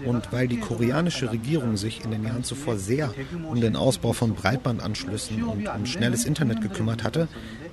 und 0.06 0.32
weil 0.32 0.48
die 0.48 0.60
koreanische 0.60 1.32
Regierung 1.32 1.78
sich 1.78 2.04
in 2.04 2.12
den 2.12 2.24
Jahren 2.24 2.44
zuvor 2.44 2.78
sehr 2.78 3.14
um 3.50 3.60
den 3.60 3.76
Ausbau 3.76 4.14
von 4.14 4.34
Breitbandanschlüssen 4.34 5.44
und 5.44 5.68
um 5.68 5.86
schnelles 5.86 6.26
Internet 6.26 6.62
gekümmert 6.62 7.04
hatte, 7.04 7.28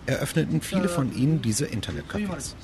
eröffneten 0.06 0.61
viele 0.61 0.88
von 0.88 1.14
ihnen 1.14 1.40
diese 1.40 1.66
Internetcafés. 1.66 2.54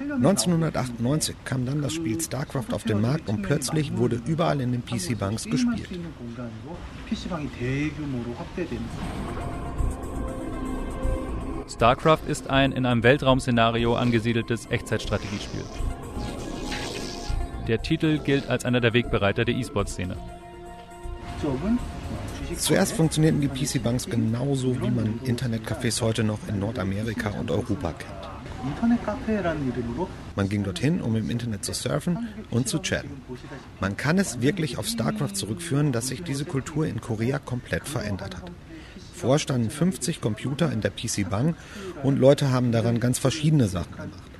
1998 0.00 1.36
kam 1.44 1.64
dann 1.66 1.82
das 1.82 1.94
Spiel 1.94 2.20
StarCraft 2.20 2.72
auf 2.72 2.84
den 2.84 3.00
Markt 3.00 3.28
und 3.28 3.42
plötzlich 3.42 3.96
wurde 3.96 4.20
überall 4.26 4.60
in 4.60 4.72
den 4.72 4.84
PC-Banks 4.84 5.44
gespielt. 5.44 5.88
StarCraft 11.68 12.20
ist 12.28 12.48
ein 12.48 12.72
in 12.72 12.86
einem 12.86 13.02
Weltraumszenario 13.02 13.96
angesiedeltes 13.96 14.66
Echtzeitstrategiespiel. 14.70 15.64
Der 17.66 17.82
Titel 17.82 18.18
gilt 18.18 18.48
als 18.48 18.64
einer 18.64 18.80
der 18.80 18.92
Wegbereiter 18.92 19.44
der 19.44 19.56
E-Sport-Szene. 19.56 20.16
Zuerst 22.56 22.92
funktionierten 22.92 23.40
die 23.40 23.48
PC-Banks 23.48 24.06
genauso, 24.06 24.80
wie 24.80 24.90
man 24.90 25.20
Internetcafés 25.24 26.00
heute 26.00 26.22
noch 26.22 26.38
in 26.48 26.60
Nordamerika 26.60 27.30
und 27.30 27.50
Europa 27.50 27.92
kennt. 27.92 28.36
Man 30.36 30.48
ging 30.48 30.64
dorthin, 30.64 31.00
um 31.00 31.16
im 31.16 31.28
Internet 31.28 31.64
zu 31.64 31.72
surfen 31.72 32.28
und 32.50 32.68
zu 32.68 32.78
chatten. 32.78 33.10
Man 33.80 33.96
kann 33.96 34.18
es 34.18 34.40
wirklich 34.40 34.78
auf 34.78 34.86
StarCraft 34.86 35.34
zurückführen, 35.34 35.92
dass 35.92 36.08
sich 36.08 36.22
diese 36.22 36.44
Kultur 36.44 36.86
in 36.86 37.00
Korea 37.00 37.38
komplett 37.38 37.86
verändert 37.88 38.36
hat. 38.36 38.50
Vorher 39.12 39.38
standen 39.38 39.70
50 39.70 40.20
Computer 40.20 40.72
in 40.72 40.80
der 40.80 40.90
PC-Bank 40.90 41.56
und 42.02 42.18
Leute 42.18 42.50
haben 42.50 42.70
daran 42.70 43.00
ganz 43.00 43.18
verschiedene 43.18 43.66
Sachen 43.66 43.92
gemacht. 43.92 44.35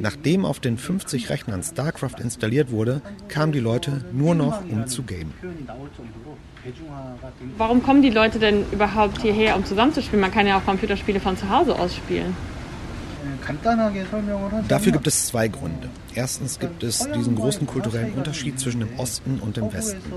Nachdem 0.00 0.44
auf 0.44 0.60
den 0.60 0.78
50 0.78 1.30
Rechnern 1.30 1.62
StarCraft 1.62 2.20
installiert 2.20 2.70
wurde, 2.70 3.00
kamen 3.28 3.52
die 3.52 3.60
Leute 3.60 4.04
nur 4.12 4.34
noch, 4.34 4.62
um 4.68 4.86
zu 4.86 5.02
gamen. 5.02 5.32
Warum 7.58 7.82
kommen 7.82 8.02
die 8.02 8.10
Leute 8.10 8.38
denn 8.38 8.64
überhaupt 8.72 9.20
hierher, 9.22 9.56
um 9.56 9.64
zusammenzuspielen? 9.64 10.20
Man 10.20 10.30
kann 10.30 10.46
ja 10.46 10.58
auch 10.58 10.64
Computerspiele 10.64 11.20
von 11.20 11.36
zu 11.36 11.48
Hause 11.48 11.78
aus 11.78 11.94
spielen. 11.94 12.34
Dafür 14.68 14.92
gibt 14.92 15.06
es 15.06 15.26
zwei 15.26 15.48
Gründe. 15.48 15.88
Erstens 16.14 16.58
gibt 16.58 16.82
es 16.82 17.06
diesen 17.14 17.34
großen 17.34 17.66
kulturellen 17.66 18.12
Unterschied 18.14 18.58
zwischen 18.58 18.80
dem 18.80 18.98
Osten 18.98 19.40
und 19.40 19.56
dem 19.56 19.72
Westen. 19.72 20.12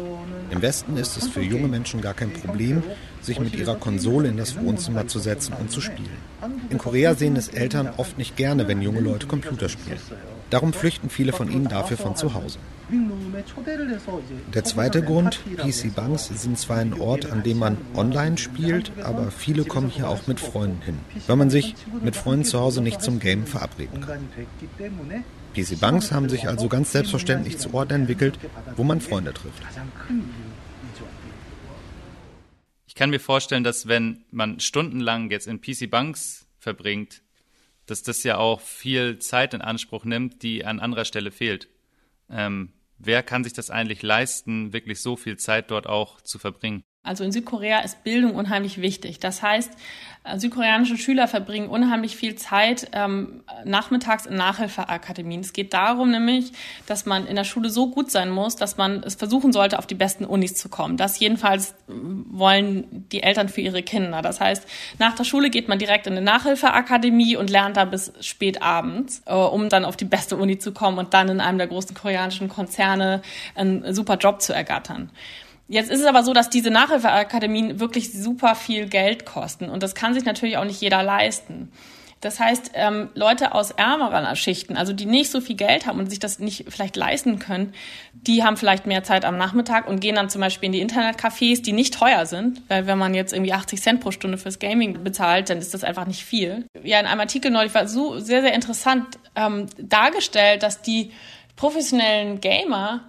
Im 0.49 0.61
Westen 0.61 0.97
ist 0.97 1.17
es 1.17 1.27
für 1.27 1.41
junge 1.41 1.67
Menschen 1.67 2.01
gar 2.01 2.13
kein 2.13 2.31
Problem, 2.31 2.83
sich 3.21 3.39
mit 3.39 3.55
ihrer 3.55 3.75
Konsole 3.75 4.29
in 4.29 4.37
das 4.37 4.59
Wohnzimmer 4.59 5.07
zu 5.07 5.19
setzen 5.19 5.53
und 5.59 5.71
zu 5.71 5.81
spielen. 5.81 6.09
In 6.69 6.77
Korea 6.77 7.15
sehen 7.15 7.35
es 7.35 7.49
Eltern 7.49 7.89
oft 7.97 8.17
nicht 8.17 8.35
gerne, 8.35 8.67
wenn 8.67 8.81
junge 8.81 9.01
Leute 9.01 9.27
Computer 9.27 9.69
spielen. 9.69 9.99
Darum 10.49 10.71
flüchten 10.71 11.09
viele 11.09 11.33
von 11.33 11.51
ihnen 11.51 11.67
dafür 11.67 11.97
von 11.97 12.15
zu 12.15 12.33
Hause. 12.33 12.59
Der 14.53 14.63
zweite 14.63 15.01
Grund, 15.01 15.41
PC-Banks 15.57 16.27
sind 16.41 16.57
zwar 16.57 16.77
ein 16.77 16.93
Ort, 16.93 17.29
an 17.29 17.43
dem 17.43 17.59
man 17.59 17.77
online 17.95 18.37
spielt, 18.37 18.93
aber 19.03 19.29
viele 19.29 19.65
kommen 19.65 19.89
hier 19.89 20.07
auch 20.07 20.25
mit 20.27 20.39
Freunden 20.39 20.81
hin, 20.83 20.99
weil 21.27 21.35
man 21.35 21.49
sich 21.49 21.75
mit 22.01 22.15
Freunden 22.15 22.45
zu 22.45 22.59
Hause 22.59 22.81
nicht 22.81 23.01
zum 23.01 23.19
Game 23.19 23.45
verabreden 23.45 23.99
kann. 23.99 24.29
PC-Banks 25.57 26.11
haben 26.11 26.29
sich 26.29 26.47
also 26.47 26.69
ganz 26.69 26.91
selbstverständlich 26.91 27.57
zu 27.57 27.73
Orten 27.73 27.93
entwickelt, 27.93 28.37
wo 28.75 28.83
man 28.83 29.01
Freunde 29.01 29.33
trifft. 29.33 29.63
Ich 32.85 32.95
kann 32.95 33.09
mir 33.09 33.19
vorstellen, 33.19 33.63
dass 33.63 33.87
wenn 33.87 34.25
man 34.31 34.59
stundenlang 34.59 35.31
jetzt 35.31 35.47
in 35.47 35.61
PC-Banks 35.61 36.47
verbringt, 36.59 37.23
dass 37.87 38.03
das 38.03 38.23
ja 38.23 38.37
auch 38.37 38.61
viel 38.61 39.17
Zeit 39.19 39.53
in 39.53 39.61
Anspruch 39.61 40.05
nimmt, 40.05 40.43
die 40.43 40.65
an 40.65 40.79
anderer 40.79 41.05
Stelle 41.05 41.31
fehlt. 41.31 41.69
Ähm, 42.29 42.73
wer 42.97 43.23
kann 43.23 43.43
sich 43.43 43.53
das 43.53 43.71
eigentlich 43.71 44.03
leisten, 44.03 44.73
wirklich 44.73 45.01
so 45.01 45.15
viel 45.15 45.37
Zeit 45.37 45.71
dort 45.71 45.87
auch 45.87 46.21
zu 46.21 46.37
verbringen? 46.37 46.83
Also 47.07 47.23
in 47.23 47.31
Südkorea 47.31 47.79
ist 47.79 48.03
Bildung 48.03 48.35
unheimlich 48.35 48.81
wichtig. 48.81 49.19
Das 49.19 49.41
heißt, 49.41 49.71
äh, 50.27 50.37
südkoreanische 50.37 50.97
Schüler 50.97 51.27
verbringen 51.27 51.69
unheimlich 51.69 52.15
viel 52.15 52.35
Zeit 52.35 52.89
ähm, 52.93 53.43
nachmittags 53.63 54.25
in 54.25 54.35
Nachhilfeakademien. 54.35 55.41
Es 55.41 55.53
geht 55.53 55.73
darum 55.73 56.11
nämlich, 56.11 56.51
dass 56.85 57.05
man 57.05 57.27
in 57.27 57.35
der 57.35 57.43
Schule 57.43 57.69
so 57.69 57.89
gut 57.89 58.11
sein 58.11 58.29
muss, 58.29 58.55
dass 58.55 58.77
man 58.77 59.03
es 59.03 59.15
versuchen 59.15 59.53
sollte, 59.53 59.79
auf 59.79 59.87
die 59.87 59.95
besten 59.95 60.25
Unis 60.25 60.55
zu 60.55 60.69
kommen. 60.69 60.97
Das 60.97 61.19
jedenfalls 61.19 61.71
äh, 61.71 61.73
wollen 61.87 63.05
die 63.11 63.23
Eltern 63.23 63.49
für 63.49 63.61
ihre 63.61 63.83
Kinder. 63.83 64.21
Das 64.21 64.39
heißt, 64.39 64.67
nach 64.99 65.15
der 65.15 65.23
Schule 65.23 65.49
geht 65.49 65.67
man 65.67 65.79
direkt 65.79 66.07
in 66.07 66.13
eine 66.13 66.21
Nachhilfeakademie 66.21 67.35
und 67.37 67.49
lernt 67.49 67.77
da 67.77 67.85
bis 67.85 68.11
spät 68.21 68.61
abends, 68.61 69.21
äh, 69.25 69.33
um 69.33 69.69
dann 69.69 69.85
auf 69.85 69.95
die 69.95 70.05
beste 70.05 70.35
Uni 70.35 70.57
zu 70.57 70.73
kommen 70.73 70.97
und 70.97 71.13
dann 71.13 71.29
in 71.29 71.39
einem 71.39 71.57
der 71.57 71.67
großen 71.67 71.95
koreanischen 71.95 72.49
Konzerne 72.49 73.21
einen 73.55 73.93
super 73.93 74.17
Job 74.17 74.41
zu 74.41 74.53
ergattern. 74.53 75.09
Jetzt 75.67 75.91
ist 75.91 75.99
es 75.99 76.05
aber 76.05 76.23
so, 76.23 76.33
dass 76.33 76.49
diese 76.49 76.71
Nachhilfeakademien 76.71 77.79
wirklich 77.79 78.13
super 78.13 78.55
viel 78.55 78.87
Geld 78.87 79.25
kosten 79.25 79.69
und 79.69 79.83
das 79.83 79.95
kann 79.95 80.13
sich 80.13 80.25
natürlich 80.25 80.57
auch 80.57 80.65
nicht 80.65 80.81
jeder 80.81 81.03
leisten. 81.03 81.71
Das 82.21 82.39
heißt, 82.39 82.71
ähm, 82.73 83.09
Leute 83.13 83.53
aus 83.53 83.71
ärmeren 83.71 84.35
Schichten, 84.35 84.75
also 84.75 84.91
die 84.91 85.05
nicht 85.05 85.29
so 85.29 85.39
viel 85.39 85.55
Geld 85.55 85.85
haben 85.85 85.99
und 85.99 86.09
sich 86.09 86.17
das 86.17 86.39
nicht 86.39 86.65
vielleicht 86.67 86.95
leisten 86.95 87.37
können, 87.37 87.73
die 88.13 88.43
haben 88.43 88.57
vielleicht 88.57 88.87
mehr 88.87 89.03
Zeit 89.03 89.23
am 89.23 89.37
Nachmittag 89.37 89.87
und 89.87 89.99
gehen 89.99 90.15
dann 90.15 90.29
zum 90.29 90.41
Beispiel 90.41 90.67
in 90.67 90.71
die 90.71 90.81
Internetcafés, 90.83 91.61
die 91.61 91.73
nicht 91.73 91.93
teuer 91.93 92.25
sind, 92.25 92.61
weil 92.69 92.87
wenn 92.87 92.97
man 92.97 93.13
jetzt 93.13 93.33
irgendwie 93.33 93.53
80 93.53 93.81
Cent 93.81 93.99
pro 94.01 94.09
Stunde 94.09 94.39
fürs 94.39 94.57
Gaming 94.57 95.03
bezahlt, 95.03 95.51
dann 95.51 95.59
ist 95.59 95.75
das 95.75 95.83
einfach 95.83 96.07
nicht 96.07 96.23
viel. 96.23 96.65
Ja, 96.83 96.99
in 96.99 97.05
einem 97.05 97.19
Artikel 97.19 97.51
neulich 97.51 97.75
war 97.75 97.87
so 97.87 98.19
sehr, 98.19 98.41
sehr 98.41 98.53
interessant 98.53 99.05
ähm, 99.35 99.67
dargestellt, 99.77 100.63
dass 100.63 100.81
die 100.81 101.11
professionellen 101.55 102.41
Gamer 102.41 103.01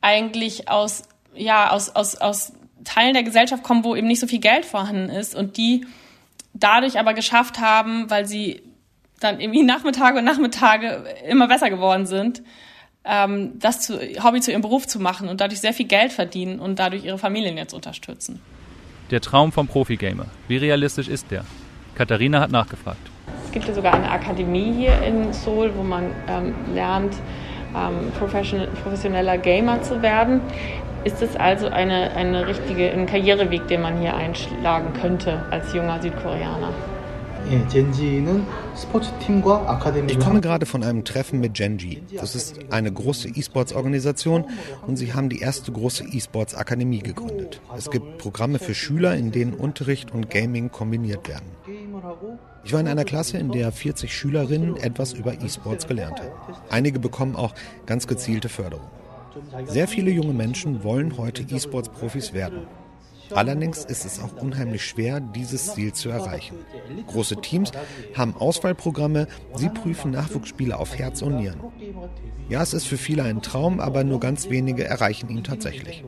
eigentlich 0.00 0.68
aus 0.68 1.04
ja, 1.36 1.70
aus, 1.70 1.90
aus, 1.90 2.16
aus 2.16 2.52
Teilen 2.84 3.14
der 3.14 3.22
Gesellschaft 3.22 3.62
kommen, 3.62 3.84
wo 3.84 3.96
eben 3.96 4.06
nicht 4.06 4.20
so 4.20 4.26
viel 4.26 4.40
Geld 4.40 4.64
vorhanden 4.64 5.10
ist 5.10 5.34
und 5.34 5.56
die 5.56 5.86
dadurch 6.54 6.98
aber 6.98 7.14
geschafft 7.14 7.60
haben, 7.60 8.08
weil 8.10 8.26
sie 8.26 8.62
dann 9.20 9.40
irgendwie 9.40 9.62
Nachmittage 9.64 10.18
und 10.18 10.24
Nachmittage 10.24 11.04
immer 11.28 11.48
besser 11.48 11.70
geworden 11.70 12.06
sind, 12.06 12.42
ähm, 13.04 13.58
das 13.58 13.80
zu, 13.80 13.98
Hobby 14.22 14.40
zu 14.40 14.50
ihrem 14.50 14.62
Beruf 14.62 14.86
zu 14.86 15.00
machen 15.00 15.28
und 15.28 15.40
dadurch 15.40 15.60
sehr 15.60 15.72
viel 15.72 15.86
Geld 15.86 16.12
verdienen 16.12 16.58
und 16.58 16.78
dadurch 16.78 17.04
ihre 17.04 17.18
Familien 17.18 17.56
jetzt 17.56 17.72
unterstützen. 17.72 18.40
Der 19.10 19.20
Traum 19.20 19.52
vom 19.52 19.68
Profi-Gamer. 19.68 20.26
Wie 20.48 20.56
realistisch 20.56 21.08
ist 21.08 21.30
der? 21.30 21.44
Katharina 21.94 22.40
hat 22.40 22.50
nachgefragt. 22.50 22.98
Es 23.44 23.52
gibt 23.52 23.68
ja 23.68 23.74
sogar 23.74 23.94
eine 23.94 24.10
Akademie 24.10 24.72
hier 24.72 25.00
in 25.02 25.32
Seoul, 25.32 25.72
wo 25.76 25.82
man 25.82 26.10
ähm, 26.28 26.54
lernt, 26.74 27.14
ähm, 27.76 28.12
professioneller 28.18 29.38
Gamer 29.38 29.82
zu 29.82 30.02
werden. 30.02 30.40
Ist 31.04 31.22
es 31.22 31.36
also 31.36 31.68
eine, 31.68 32.12
eine 32.16 32.46
richtige, 32.48 32.90
ein 32.90 33.06
Karriereweg, 33.06 33.68
den 33.68 33.82
man 33.82 34.00
hier 34.00 34.14
einschlagen 34.16 34.92
könnte 35.00 35.40
als 35.50 35.72
junger 35.72 36.02
Südkoreaner? 36.02 36.72
Ich 40.08 40.18
komme 40.18 40.40
gerade 40.40 40.66
von 40.66 40.82
einem 40.82 41.04
Treffen 41.04 41.40
mit 41.40 41.54
Genji. 41.54 42.02
Das 42.12 42.34
ist 42.34 42.58
eine 42.70 42.92
große 42.92 43.28
E-Sports-Organisation 43.28 44.46
und 44.86 44.96
sie 44.96 45.14
haben 45.14 45.28
die 45.28 45.40
erste 45.40 45.70
große 45.70 46.04
E-Sports-Akademie 46.10 46.98
gegründet. 46.98 47.60
Es 47.76 47.88
gibt 47.90 48.18
Programme 48.18 48.58
für 48.58 48.74
Schüler, 48.74 49.14
in 49.14 49.30
denen 49.30 49.54
Unterricht 49.54 50.12
und 50.12 50.28
Gaming 50.28 50.72
kombiniert 50.72 51.28
werden. 51.28 51.46
Ich 52.64 52.72
war 52.72 52.80
in 52.80 52.88
einer 52.88 53.04
Klasse, 53.04 53.38
in 53.38 53.52
der 53.52 53.72
40 53.72 54.14
Schülerinnen 54.14 54.76
etwas 54.76 55.12
über 55.12 55.34
E-Sports 55.40 55.86
gelernt 55.86 56.20
haben. 56.20 56.56
Einige 56.70 56.98
bekommen 56.98 57.36
auch 57.36 57.54
ganz 57.86 58.06
gezielte 58.06 58.48
Förderung. 58.48 58.86
Sehr 59.66 59.86
viele 59.86 60.10
junge 60.10 60.32
Menschen 60.32 60.82
wollen 60.82 61.16
heute 61.18 61.42
E-Sports-Profis 61.42 62.32
werden. 62.32 62.66
Allerdings 63.34 63.84
ist 63.84 64.04
es 64.04 64.20
auch 64.20 64.40
unheimlich 64.40 64.84
schwer, 64.84 65.20
dieses 65.20 65.74
Ziel 65.74 65.92
zu 65.92 66.10
erreichen. 66.10 66.56
Große 67.08 67.40
Teams 67.40 67.72
haben 68.14 68.36
Auswahlprogramme, 68.36 69.26
sie 69.54 69.68
prüfen 69.68 70.12
Nachwuchsspieler 70.12 70.78
auf 70.78 70.96
Herz 70.96 71.22
und 71.22 71.36
Nieren. 71.36 71.60
Ja, 72.48 72.62
es 72.62 72.72
ist 72.72 72.86
für 72.86 72.96
viele 72.96 73.24
ein 73.24 73.42
Traum, 73.42 73.80
aber 73.80 74.04
nur 74.04 74.20
ganz 74.20 74.48
wenige 74.48 74.84
erreichen 74.84 75.28
ihn 75.28 75.42
tatsächlich. 75.42 76.04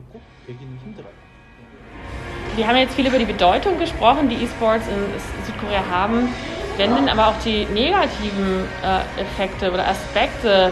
Wir 2.55 2.67
haben 2.67 2.77
jetzt 2.77 2.95
viel 2.95 3.07
über 3.07 3.17
die 3.19 3.25
Bedeutung 3.25 3.79
gesprochen, 3.79 4.29
die 4.29 4.35
E-Sports 4.35 4.85
in 4.87 5.45
Südkorea 5.45 5.83
haben. 5.89 6.29
Wenn 6.77 6.95
denn 6.95 7.09
aber 7.09 7.27
auch 7.27 7.39
die 7.43 7.65
negativen 7.73 8.65
äh, 8.83 9.21
Effekte 9.21 9.71
oder 9.71 9.87
Aspekte 9.87 10.71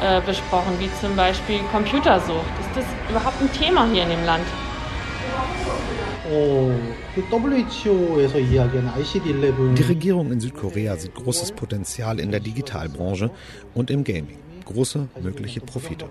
äh, 0.00 0.20
besprochen, 0.20 0.72
wie 0.78 0.90
zum 1.00 1.14
Beispiel 1.16 1.60
Computersucht. 1.70 2.44
Ist 2.60 2.76
das 2.76 2.84
überhaupt 3.08 3.40
ein 3.40 3.52
Thema 3.52 3.86
hier 3.92 4.02
in 4.02 4.10
dem 4.10 4.24
Land? 4.24 4.44
Die 9.76 9.82
Regierung 9.82 10.32
in 10.32 10.40
Südkorea 10.40 10.96
sieht 10.96 11.14
großes 11.14 11.52
Potenzial 11.52 12.18
in 12.18 12.30
der 12.30 12.40
Digitalbranche 12.40 13.30
und 13.74 13.90
im 13.90 14.04
Gaming. 14.04 14.43
Große 14.64 15.08
mögliche 15.22 15.60
Profite. 15.60 16.06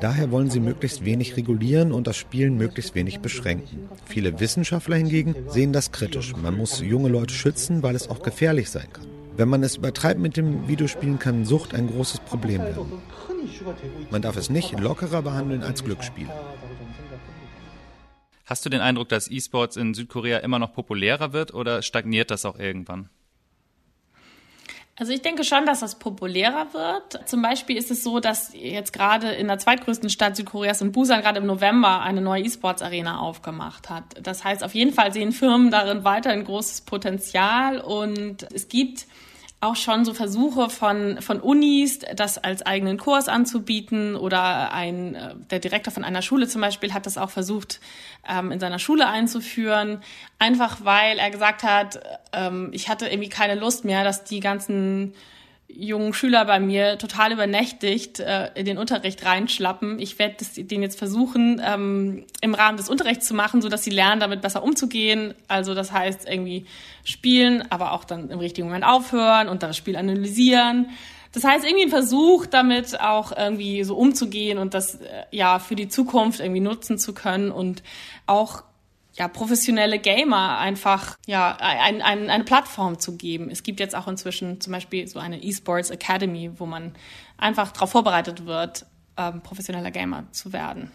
Daher 0.00 0.30
wollen 0.30 0.50
sie 0.50 0.60
möglichst 0.60 1.04
wenig 1.04 1.36
regulieren 1.36 1.92
und 1.92 2.06
das 2.06 2.16
Spielen 2.16 2.56
möglichst 2.56 2.94
wenig 2.94 3.20
beschränken. 3.20 3.88
Viele 4.06 4.40
Wissenschaftler 4.40 4.96
hingegen 4.96 5.34
sehen 5.48 5.72
das 5.72 5.92
kritisch. 5.92 6.34
Man 6.36 6.56
muss 6.56 6.80
junge 6.80 7.08
Leute 7.08 7.34
schützen, 7.34 7.82
weil 7.82 7.94
es 7.94 8.08
auch 8.08 8.22
gefährlich 8.22 8.70
sein 8.70 8.92
kann. 8.92 9.06
Wenn 9.36 9.48
man 9.48 9.62
es 9.62 9.76
übertreibt 9.76 10.20
mit 10.20 10.36
dem 10.36 10.68
Videospielen, 10.68 11.18
kann 11.18 11.44
Sucht 11.44 11.74
ein 11.74 11.88
großes 11.88 12.20
Problem 12.20 12.60
werden. 12.60 12.92
Man 14.10 14.22
darf 14.22 14.36
es 14.36 14.50
nicht 14.50 14.78
lockerer 14.78 15.22
behandeln 15.22 15.62
als 15.62 15.84
Glücksspiel. 15.84 16.28
Hast 18.44 18.66
du 18.66 18.68
den 18.68 18.80
Eindruck, 18.80 19.08
dass 19.08 19.30
E-Sports 19.30 19.76
in 19.76 19.94
Südkorea 19.94 20.38
immer 20.38 20.58
noch 20.58 20.74
populärer 20.74 21.32
wird 21.32 21.54
oder 21.54 21.80
stagniert 21.80 22.30
das 22.30 22.44
auch 22.44 22.58
irgendwann? 22.58 23.08
Also 24.94 25.12
ich 25.12 25.22
denke 25.22 25.42
schon, 25.42 25.64
dass 25.64 25.80
das 25.80 25.98
populärer 25.98 26.74
wird. 26.74 27.26
Zum 27.26 27.40
Beispiel 27.40 27.78
ist 27.78 27.90
es 27.90 28.04
so, 28.04 28.20
dass 28.20 28.52
jetzt 28.52 28.92
gerade 28.92 29.30
in 29.32 29.48
der 29.48 29.58
zweitgrößten 29.58 30.10
Stadt 30.10 30.36
Südkoreas 30.36 30.82
in 30.82 30.92
Busan 30.92 31.22
gerade 31.22 31.40
im 31.40 31.46
November 31.46 32.02
eine 32.02 32.20
neue 32.20 32.42
E-Sports-Arena 32.42 33.18
aufgemacht 33.18 33.88
hat. 33.88 34.04
Das 34.22 34.44
heißt, 34.44 34.62
auf 34.62 34.74
jeden 34.74 34.92
Fall 34.92 35.12
sehen 35.12 35.32
Firmen 35.32 35.70
darin 35.70 36.04
weiterhin 36.04 36.44
großes 36.44 36.82
Potenzial 36.82 37.80
und 37.80 38.46
es 38.52 38.68
gibt 38.68 39.06
auch 39.62 39.76
schon 39.76 40.04
so 40.04 40.12
Versuche 40.12 40.68
von, 40.68 41.22
von 41.22 41.40
Unis, 41.40 42.00
das 42.16 42.36
als 42.36 42.62
eigenen 42.66 42.98
Kurs 42.98 43.28
anzubieten 43.28 44.16
oder 44.16 44.72
ein, 44.72 45.14
äh, 45.14 45.34
der 45.50 45.60
Direktor 45.60 45.92
von 45.92 46.02
einer 46.02 46.20
Schule 46.20 46.48
zum 46.48 46.60
Beispiel 46.60 46.92
hat 46.92 47.06
das 47.06 47.16
auch 47.16 47.30
versucht, 47.30 47.80
ähm, 48.28 48.50
in 48.50 48.58
seiner 48.58 48.80
Schule 48.80 49.06
einzuführen. 49.06 50.02
Einfach 50.40 50.84
weil 50.84 51.18
er 51.18 51.30
gesagt 51.30 51.62
hat, 51.62 52.00
ähm, 52.32 52.70
ich 52.72 52.88
hatte 52.88 53.06
irgendwie 53.06 53.28
keine 53.28 53.54
Lust 53.54 53.84
mehr, 53.84 54.02
dass 54.02 54.24
die 54.24 54.40
ganzen 54.40 55.14
jungen 55.74 56.14
Schüler 56.14 56.44
bei 56.44 56.60
mir 56.60 56.98
total 56.98 57.32
übernächtigt 57.32 58.20
äh, 58.20 58.50
in 58.54 58.66
den 58.66 58.78
Unterricht 58.78 59.24
reinschlappen. 59.24 59.98
Ich 59.98 60.18
werde 60.18 60.44
den 60.56 60.82
jetzt 60.82 60.98
versuchen, 60.98 61.60
ähm, 61.64 62.24
im 62.40 62.54
Rahmen 62.54 62.76
des 62.76 62.88
Unterrichts 62.88 63.26
zu 63.26 63.34
machen, 63.34 63.62
so 63.62 63.68
dass 63.68 63.84
sie 63.84 63.90
lernen, 63.90 64.20
damit 64.20 64.42
besser 64.42 64.62
umzugehen. 64.62 65.34
Also 65.48 65.74
das 65.74 65.92
heißt 65.92 66.28
irgendwie 66.28 66.66
spielen, 67.04 67.64
aber 67.70 67.92
auch 67.92 68.04
dann 68.04 68.30
im 68.30 68.38
richtigen 68.38 68.66
Moment 68.66 68.84
aufhören 68.84 69.48
und 69.48 69.62
das 69.62 69.76
Spiel 69.76 69.96
analysieren. 69.96 70.90
Das 71.32 71.44
heißt, 71.44 71.64
irgendwie 71.64 71.84
ein 71.84 71.90
Versuch, 71.90 72.46
damit 72.46 73.00
auch 73.00 73.32
irgendwie 73.36 73.84
so 73.84 73.96
umzugehen 73.96 74.58
und 74.58 74.74
das 74.74 74.96
äh, 74.96 75.24
ja 75.30 75.58
für 75.58 75.74
die 75.74 75.88
Zukunft 75.88 76.40
irgendwie 76.40 76.60
nutzen 76.60 76.98
zu 76.98 77.14
können 77.14 77.50
und 77.50 77.82
auch 78.26 78.64
ja, 79.14 79.28
professionelle 79.28 79.98
Gamer 79.98 80.58
einfach 80.58 81.16
ja, 81.26 81.56
ein, 81.60 82.00
ein, 82.02 82.30
eine 82.30 82.44
Plattform 82.44 82.98
zu 82.98 83.16
geben. 83.16 83.50
Es 83.50 83.62
gibt 83.62 83.80
jetzt 83.80 83.94
auch 83.94 84.08
inzwischen 84.08 84.60
zum 84.60 84.72
Beispiel 84.72 85.06
so 85.06 85.18
eine 85.18 85.42
E-Sports 85.42 85.90
Academy, 85.90 86.50
wo 86.58 86.66
man 86.66 86.92
einfach 87.36 87.72
darauf 87.72 87.90
vorbereitet 87.90 88.46
wird, 88.46 88.86
ähm, 89.16 89.42
professioneller 89.42 89.90
Gamer 89.90 90.24
zu 90.32 90.52
werden. 90.52 90.90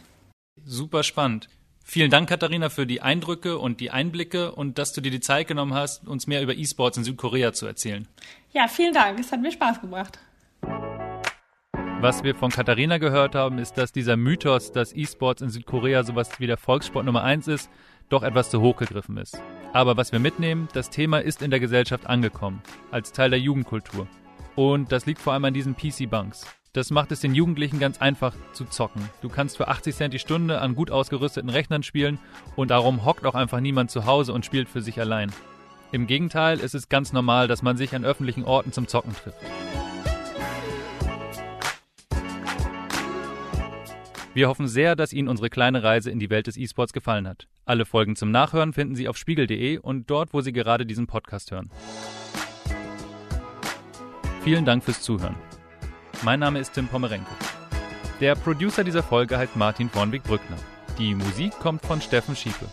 Super 0.66 1.04
spannend. 1.04 1.48
Vielen 1.84 2.12
Dank, 2.12 2.28
Katharina, 2.28 2.70
für 2.70 2.86
die 2.86 3.02
Eindrücke 3.02 3.60
und 3.60 3.80
die 3.80 3.92
Einblicke 3.92 4.52
und 4.52 4.78
dass 4.78 4.92
du 4.92 5.00
dir 5.00 5.12
die 5.12 5.22
Zeit 5.22 5.48
genommen 5.48 5.74
hast, 5.74 6.06
uns 6.06 6.28
mehr 6.28 6.42
über 6.42 6.54
E-Sports 6.54 6.98
in 6.98 7.06
Südkorea 7.06 7.54
zu 7.54 7.66
erzählen. 7.66 8.08
Ja, 8.52 8.68
vielen 8.68 8.94
Dank. 8.94 9.20
Es 9.20 9.32
hat 9.32 9.42
mir 9.42 9.52
Spaß 9.52 9.80
gebracht. 9.80 10.20
Was 12.00 12.24
wir 12.24 12.36
von 12.36 12.52
Katharina 12.52 12.98
gehört 12.98 13.36
haben, 13.36 13.58
ist, 13.58 13.78
dass 13.78 13.92
dieser 13.92 14.18
Mythos, 14.18 14.72
dass 14.72 14.94
E-Sports 14.94 15.42
in 15.42 15.50
Südkorea 15.50 16.04
sowas 16.04 16.30
wie 16.40 16.46
der 16.46 16.58
Volkssport 16.58 17.06
Nummer 17.06 17.24
eins 17.24 17.48
ist, 17.48 17.70
doch 18.10 18.24
etwas 18.24 18.50
zu 18.50 18.62
hoch 18.62 18.78
gegriffen 18.78 19.18
ist. 19.18 19.42
Aber 19.74 19.98
was 19.98 20.12
wir 20.12 20.20
mitnehmen, 20.20 20.68
das 20.74 20.90
Thema 20.90 21.20
ist 21.20 21.42
in 21.42 21.52
der 21.52 21.60
Gesellschaft 21.60 22.08
angekommen, 22.08 22.62
als 22.92 23.12
Teil 23.12 23.30
der 23.30 23.40
Jugendkultur. 23.40 24.08
Und 24.56 24.92
das 24.92 25.06
liegt 25.06 25.22
vor 25.22 25.34
allem 25.34 25.46
an 25.46 25.54
diesen 25.54 25.76
PC-Bunks. 25.76 26.46
Das 26.74 26.92
macht 26.92 27.12
es 27.12 27.22
den 27.22 27.34
Jugendlichen 27.34 27.80
ganz 27.80 28.02
einfach 28.02 28.36
zu 28.54 28.66
zocken. 28.66 29.10
Du 29.22 29.30
kannst 29.30 29.58
für 29.58 29.68
80 29.68 29.96
Cent 29.96 30.14
die 30.14 30.20
Stunde 30.20 30.62
an 30.62 30.76
gut 30.76 30.92
ausgerüsteten 30.92 31.50
Rechnern 31.50 31.84
spielen 31.84 32.20
und 32.56 32.70
darum 32.70 33.04
hockt 33.04 33.26
auch 33.26 33.36
einfach 33.36 33.60
niemand 33.60 33.92
zu 33.92 34.06
Hause 34.06 34.34
und 34.34 34.46
spielt 34.46 34.70
für 34.70 34.82
sich 34.82 35.00
allein. 35.00 35.32
Im 35.92 36.06
Gegenteil 36.06 36.60
ist 36.60 36.76
es 36.76 36.90
ganz 36.90 37.14
normal, 37.14 37.48
dass 37.48 37.62
man 37.62 37.78
sich 37.78 37.96
an 37.96 38.06
öffentlichen 38.06 38.44
Orten 38.44 38.74
zum 38.74 38.88
Zocken 38.88 39.16
trifft. 39.16 39.40
Wir 44.38 44.50
hoffen 44.50 44.68
sehr, 44.68 44.96
dass 44.96 45.14
Ihnen 45.14 45.30
unsere 45.30 45.50
kleine 45.50 45.82
Reise 45.82 46.12
in 46.12 46.20
die 46.20 46.30
Welt 46.30 46.46
des 46.46 46.58
E-Sports 46.58 46.94
gefallen 46.94 47.28
hat. 47.28 47.48
Alle 47.66 47.86
Folgen 47.86 48.16
zum 48.16 48.30
Nachhören 48.30 48.72
finden 48.72 48.94
Sie 48.94 49.08
auf 49.08 49.18
spiegel.de 49.18 49.80
und 49.80 50.12
dort, 50.12 50.32
wo 50.32 50.42
Sie 50.42 50.54
gerade 50.54 50.86
diesen 50.86 51.08
Podcast 51.08 51.50
hören. 51.50 51.72
Vielen 54.44 54.64
Dank 54.64 54.84
fürs 54.84 55.02
Zuhören. 55.02 55.36
Mein 56.22 56.40
Name 56.40 56.60
ist 56.60 56.74
Tim 56.74 56.88
Pomerenko. 56.88 57.32
Der 58.22 58.36
Producer 58.36 58.84
dieser 58.84 59.02
Folge 59.02 59.40
heißt 59.40 59.56
Martin 59.56 59.90
Vornweg-Brückner. 59.90 60.58
Die 61.00 61.16
Musik 61.16 61.54
kommt 61.54 61.84
von 61.84 62.00
Steffen 62.00 62.36
Schiepe. 62.36 62.68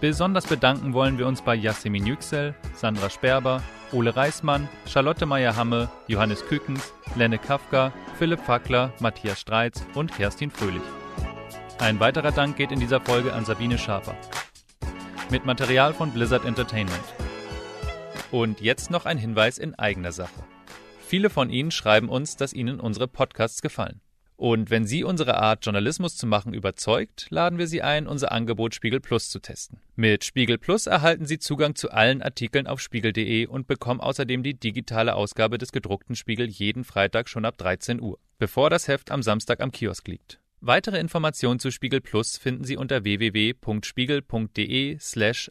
Besonders 0.00 0.48
bedanken 0.48 0.92
wollen 0.92 1.18
wir 1.18 1.28
uns 1.28 1.40
bei 1.40 1.54
Yasemin 1.54 2.04
Yüksel, 2.04 2.56
Sandra 2.74 3.10
Sperber, 3.10 3.62
Ole 3.92 4.16
Reismann, 4.16 4.68
Charlotte 4.86 5.26
Meyer-Hamme, 5.26 5.88
Johannes 6.08 6.44
Kükens, 6.44 6.92
Lenne 7.14 7.38
Kafka, 7.38 7.92
Philipp 8.18 8.40
Fackler, 8.40 8.92
Matthias 8.98 9.40
Streitz 9.40 9.86
und 9.94 10.12
Kerstin 10.12 10.50
Fröhlich. 10.50 10.82
Ein 11.78 12.00
weiterer 12.00 12.32
Dank 12.32 12.56
geht 12.56 12.72
in 12.72 12.80
dieser 12.80 13.00
Folge 13.00 13.32
an 13.32 13.44
Sabine 13.44 13.78
Schaper. 13.78 14.16
Mit 15.30 15.46
Material 15.46 15.94
von 15.94 16.10
Blizzard 16.10 16.44
Entertainment. 16.44 17.04
Und 18.32 18.60
jetzt 18.60 18.90
noch 18.90 19.06
ein 19.06 19.18
Hinweis 19.18 19.58
in 19.58 19.74
eigener 19.76 20.10
Sache. 20.12 20.42
Viele 21.06 21.30
von 21.30 21.50
Ihnen 21.50 21.70
schreiben 21.70 22.08
uns, 22.08 22.36
dass 22.36 22.52
Ihnen 22.52 22.80
unsere 22.80 23.06
Podcasts 23.06 23.62
gefallen. 23.62 24.00
Und 24.36 24.68
wenn 24.70 24.84
Sie 24.84 25.02
unsere 25.02 25.38
Art, 25.38 25.64
Journalismus 25.64 26.16
zu 26.16 26.26
machen, 26.26 26.52
überzeugt, 26.52 27.26
laden 27.30 27.58
wir 27.58 27.66
Sie 27.66 27.80
ein, 27.80 28.06
unser 28.06 28.32
Angebot 28.32 28.74
Spiegel 28.74 29.00
Plus 29.00 29.30
zu 29.30 29.40
testen. 29.40 29.80
Mit 29.94 30.24
Spiegel 30.24 30.58
Plus 30.58 30.86
erhalten 30.86 31.24
Sie 31.24 31.38
Zugang 31.38 31.74
zu 31.74 31.90
allen 31.90 32.20
Artikeln 32.20 32.66
auf 32.66 32.80
spiegel.de 32.80 33.46
und 33.46 33.66
bekommen 33.66 34.00
außerdem 34.00 34.42
die 34.42 34.54
digitale 34.54 35.14
Ausgabe 35.14 35.56
des 35.56 35.72
gedruckten 35.72 36.16
Spiegel 36.16 36.48
jeden 36.48 36.84
Freitag 36.84 37.30
schon 37.30 37.46
ab 37.46 37.56
13 37.56 38.00
Uhr, 38.00 38.18
bevor 38.38 38.68
das 38.68 38.88
Heft 38.88 39.10
am 39.10 39.22
Samstag 39.22 39.60
am 39.60 39.72
Kiosk 39.72 40.06
liegt. 40.06 40.38
Weitere 40.60 40.98
Informationen 40.98 41.60
zu 41.60 41.70
Spiegel 41.70 42.00
Plus 42.00 42.36
finden 42.36 42.64
Sie 42.64 42.76
unter 42.76 43.04
www.spiegel.de/abo. 43.04 44.98
slash 44.98 45.50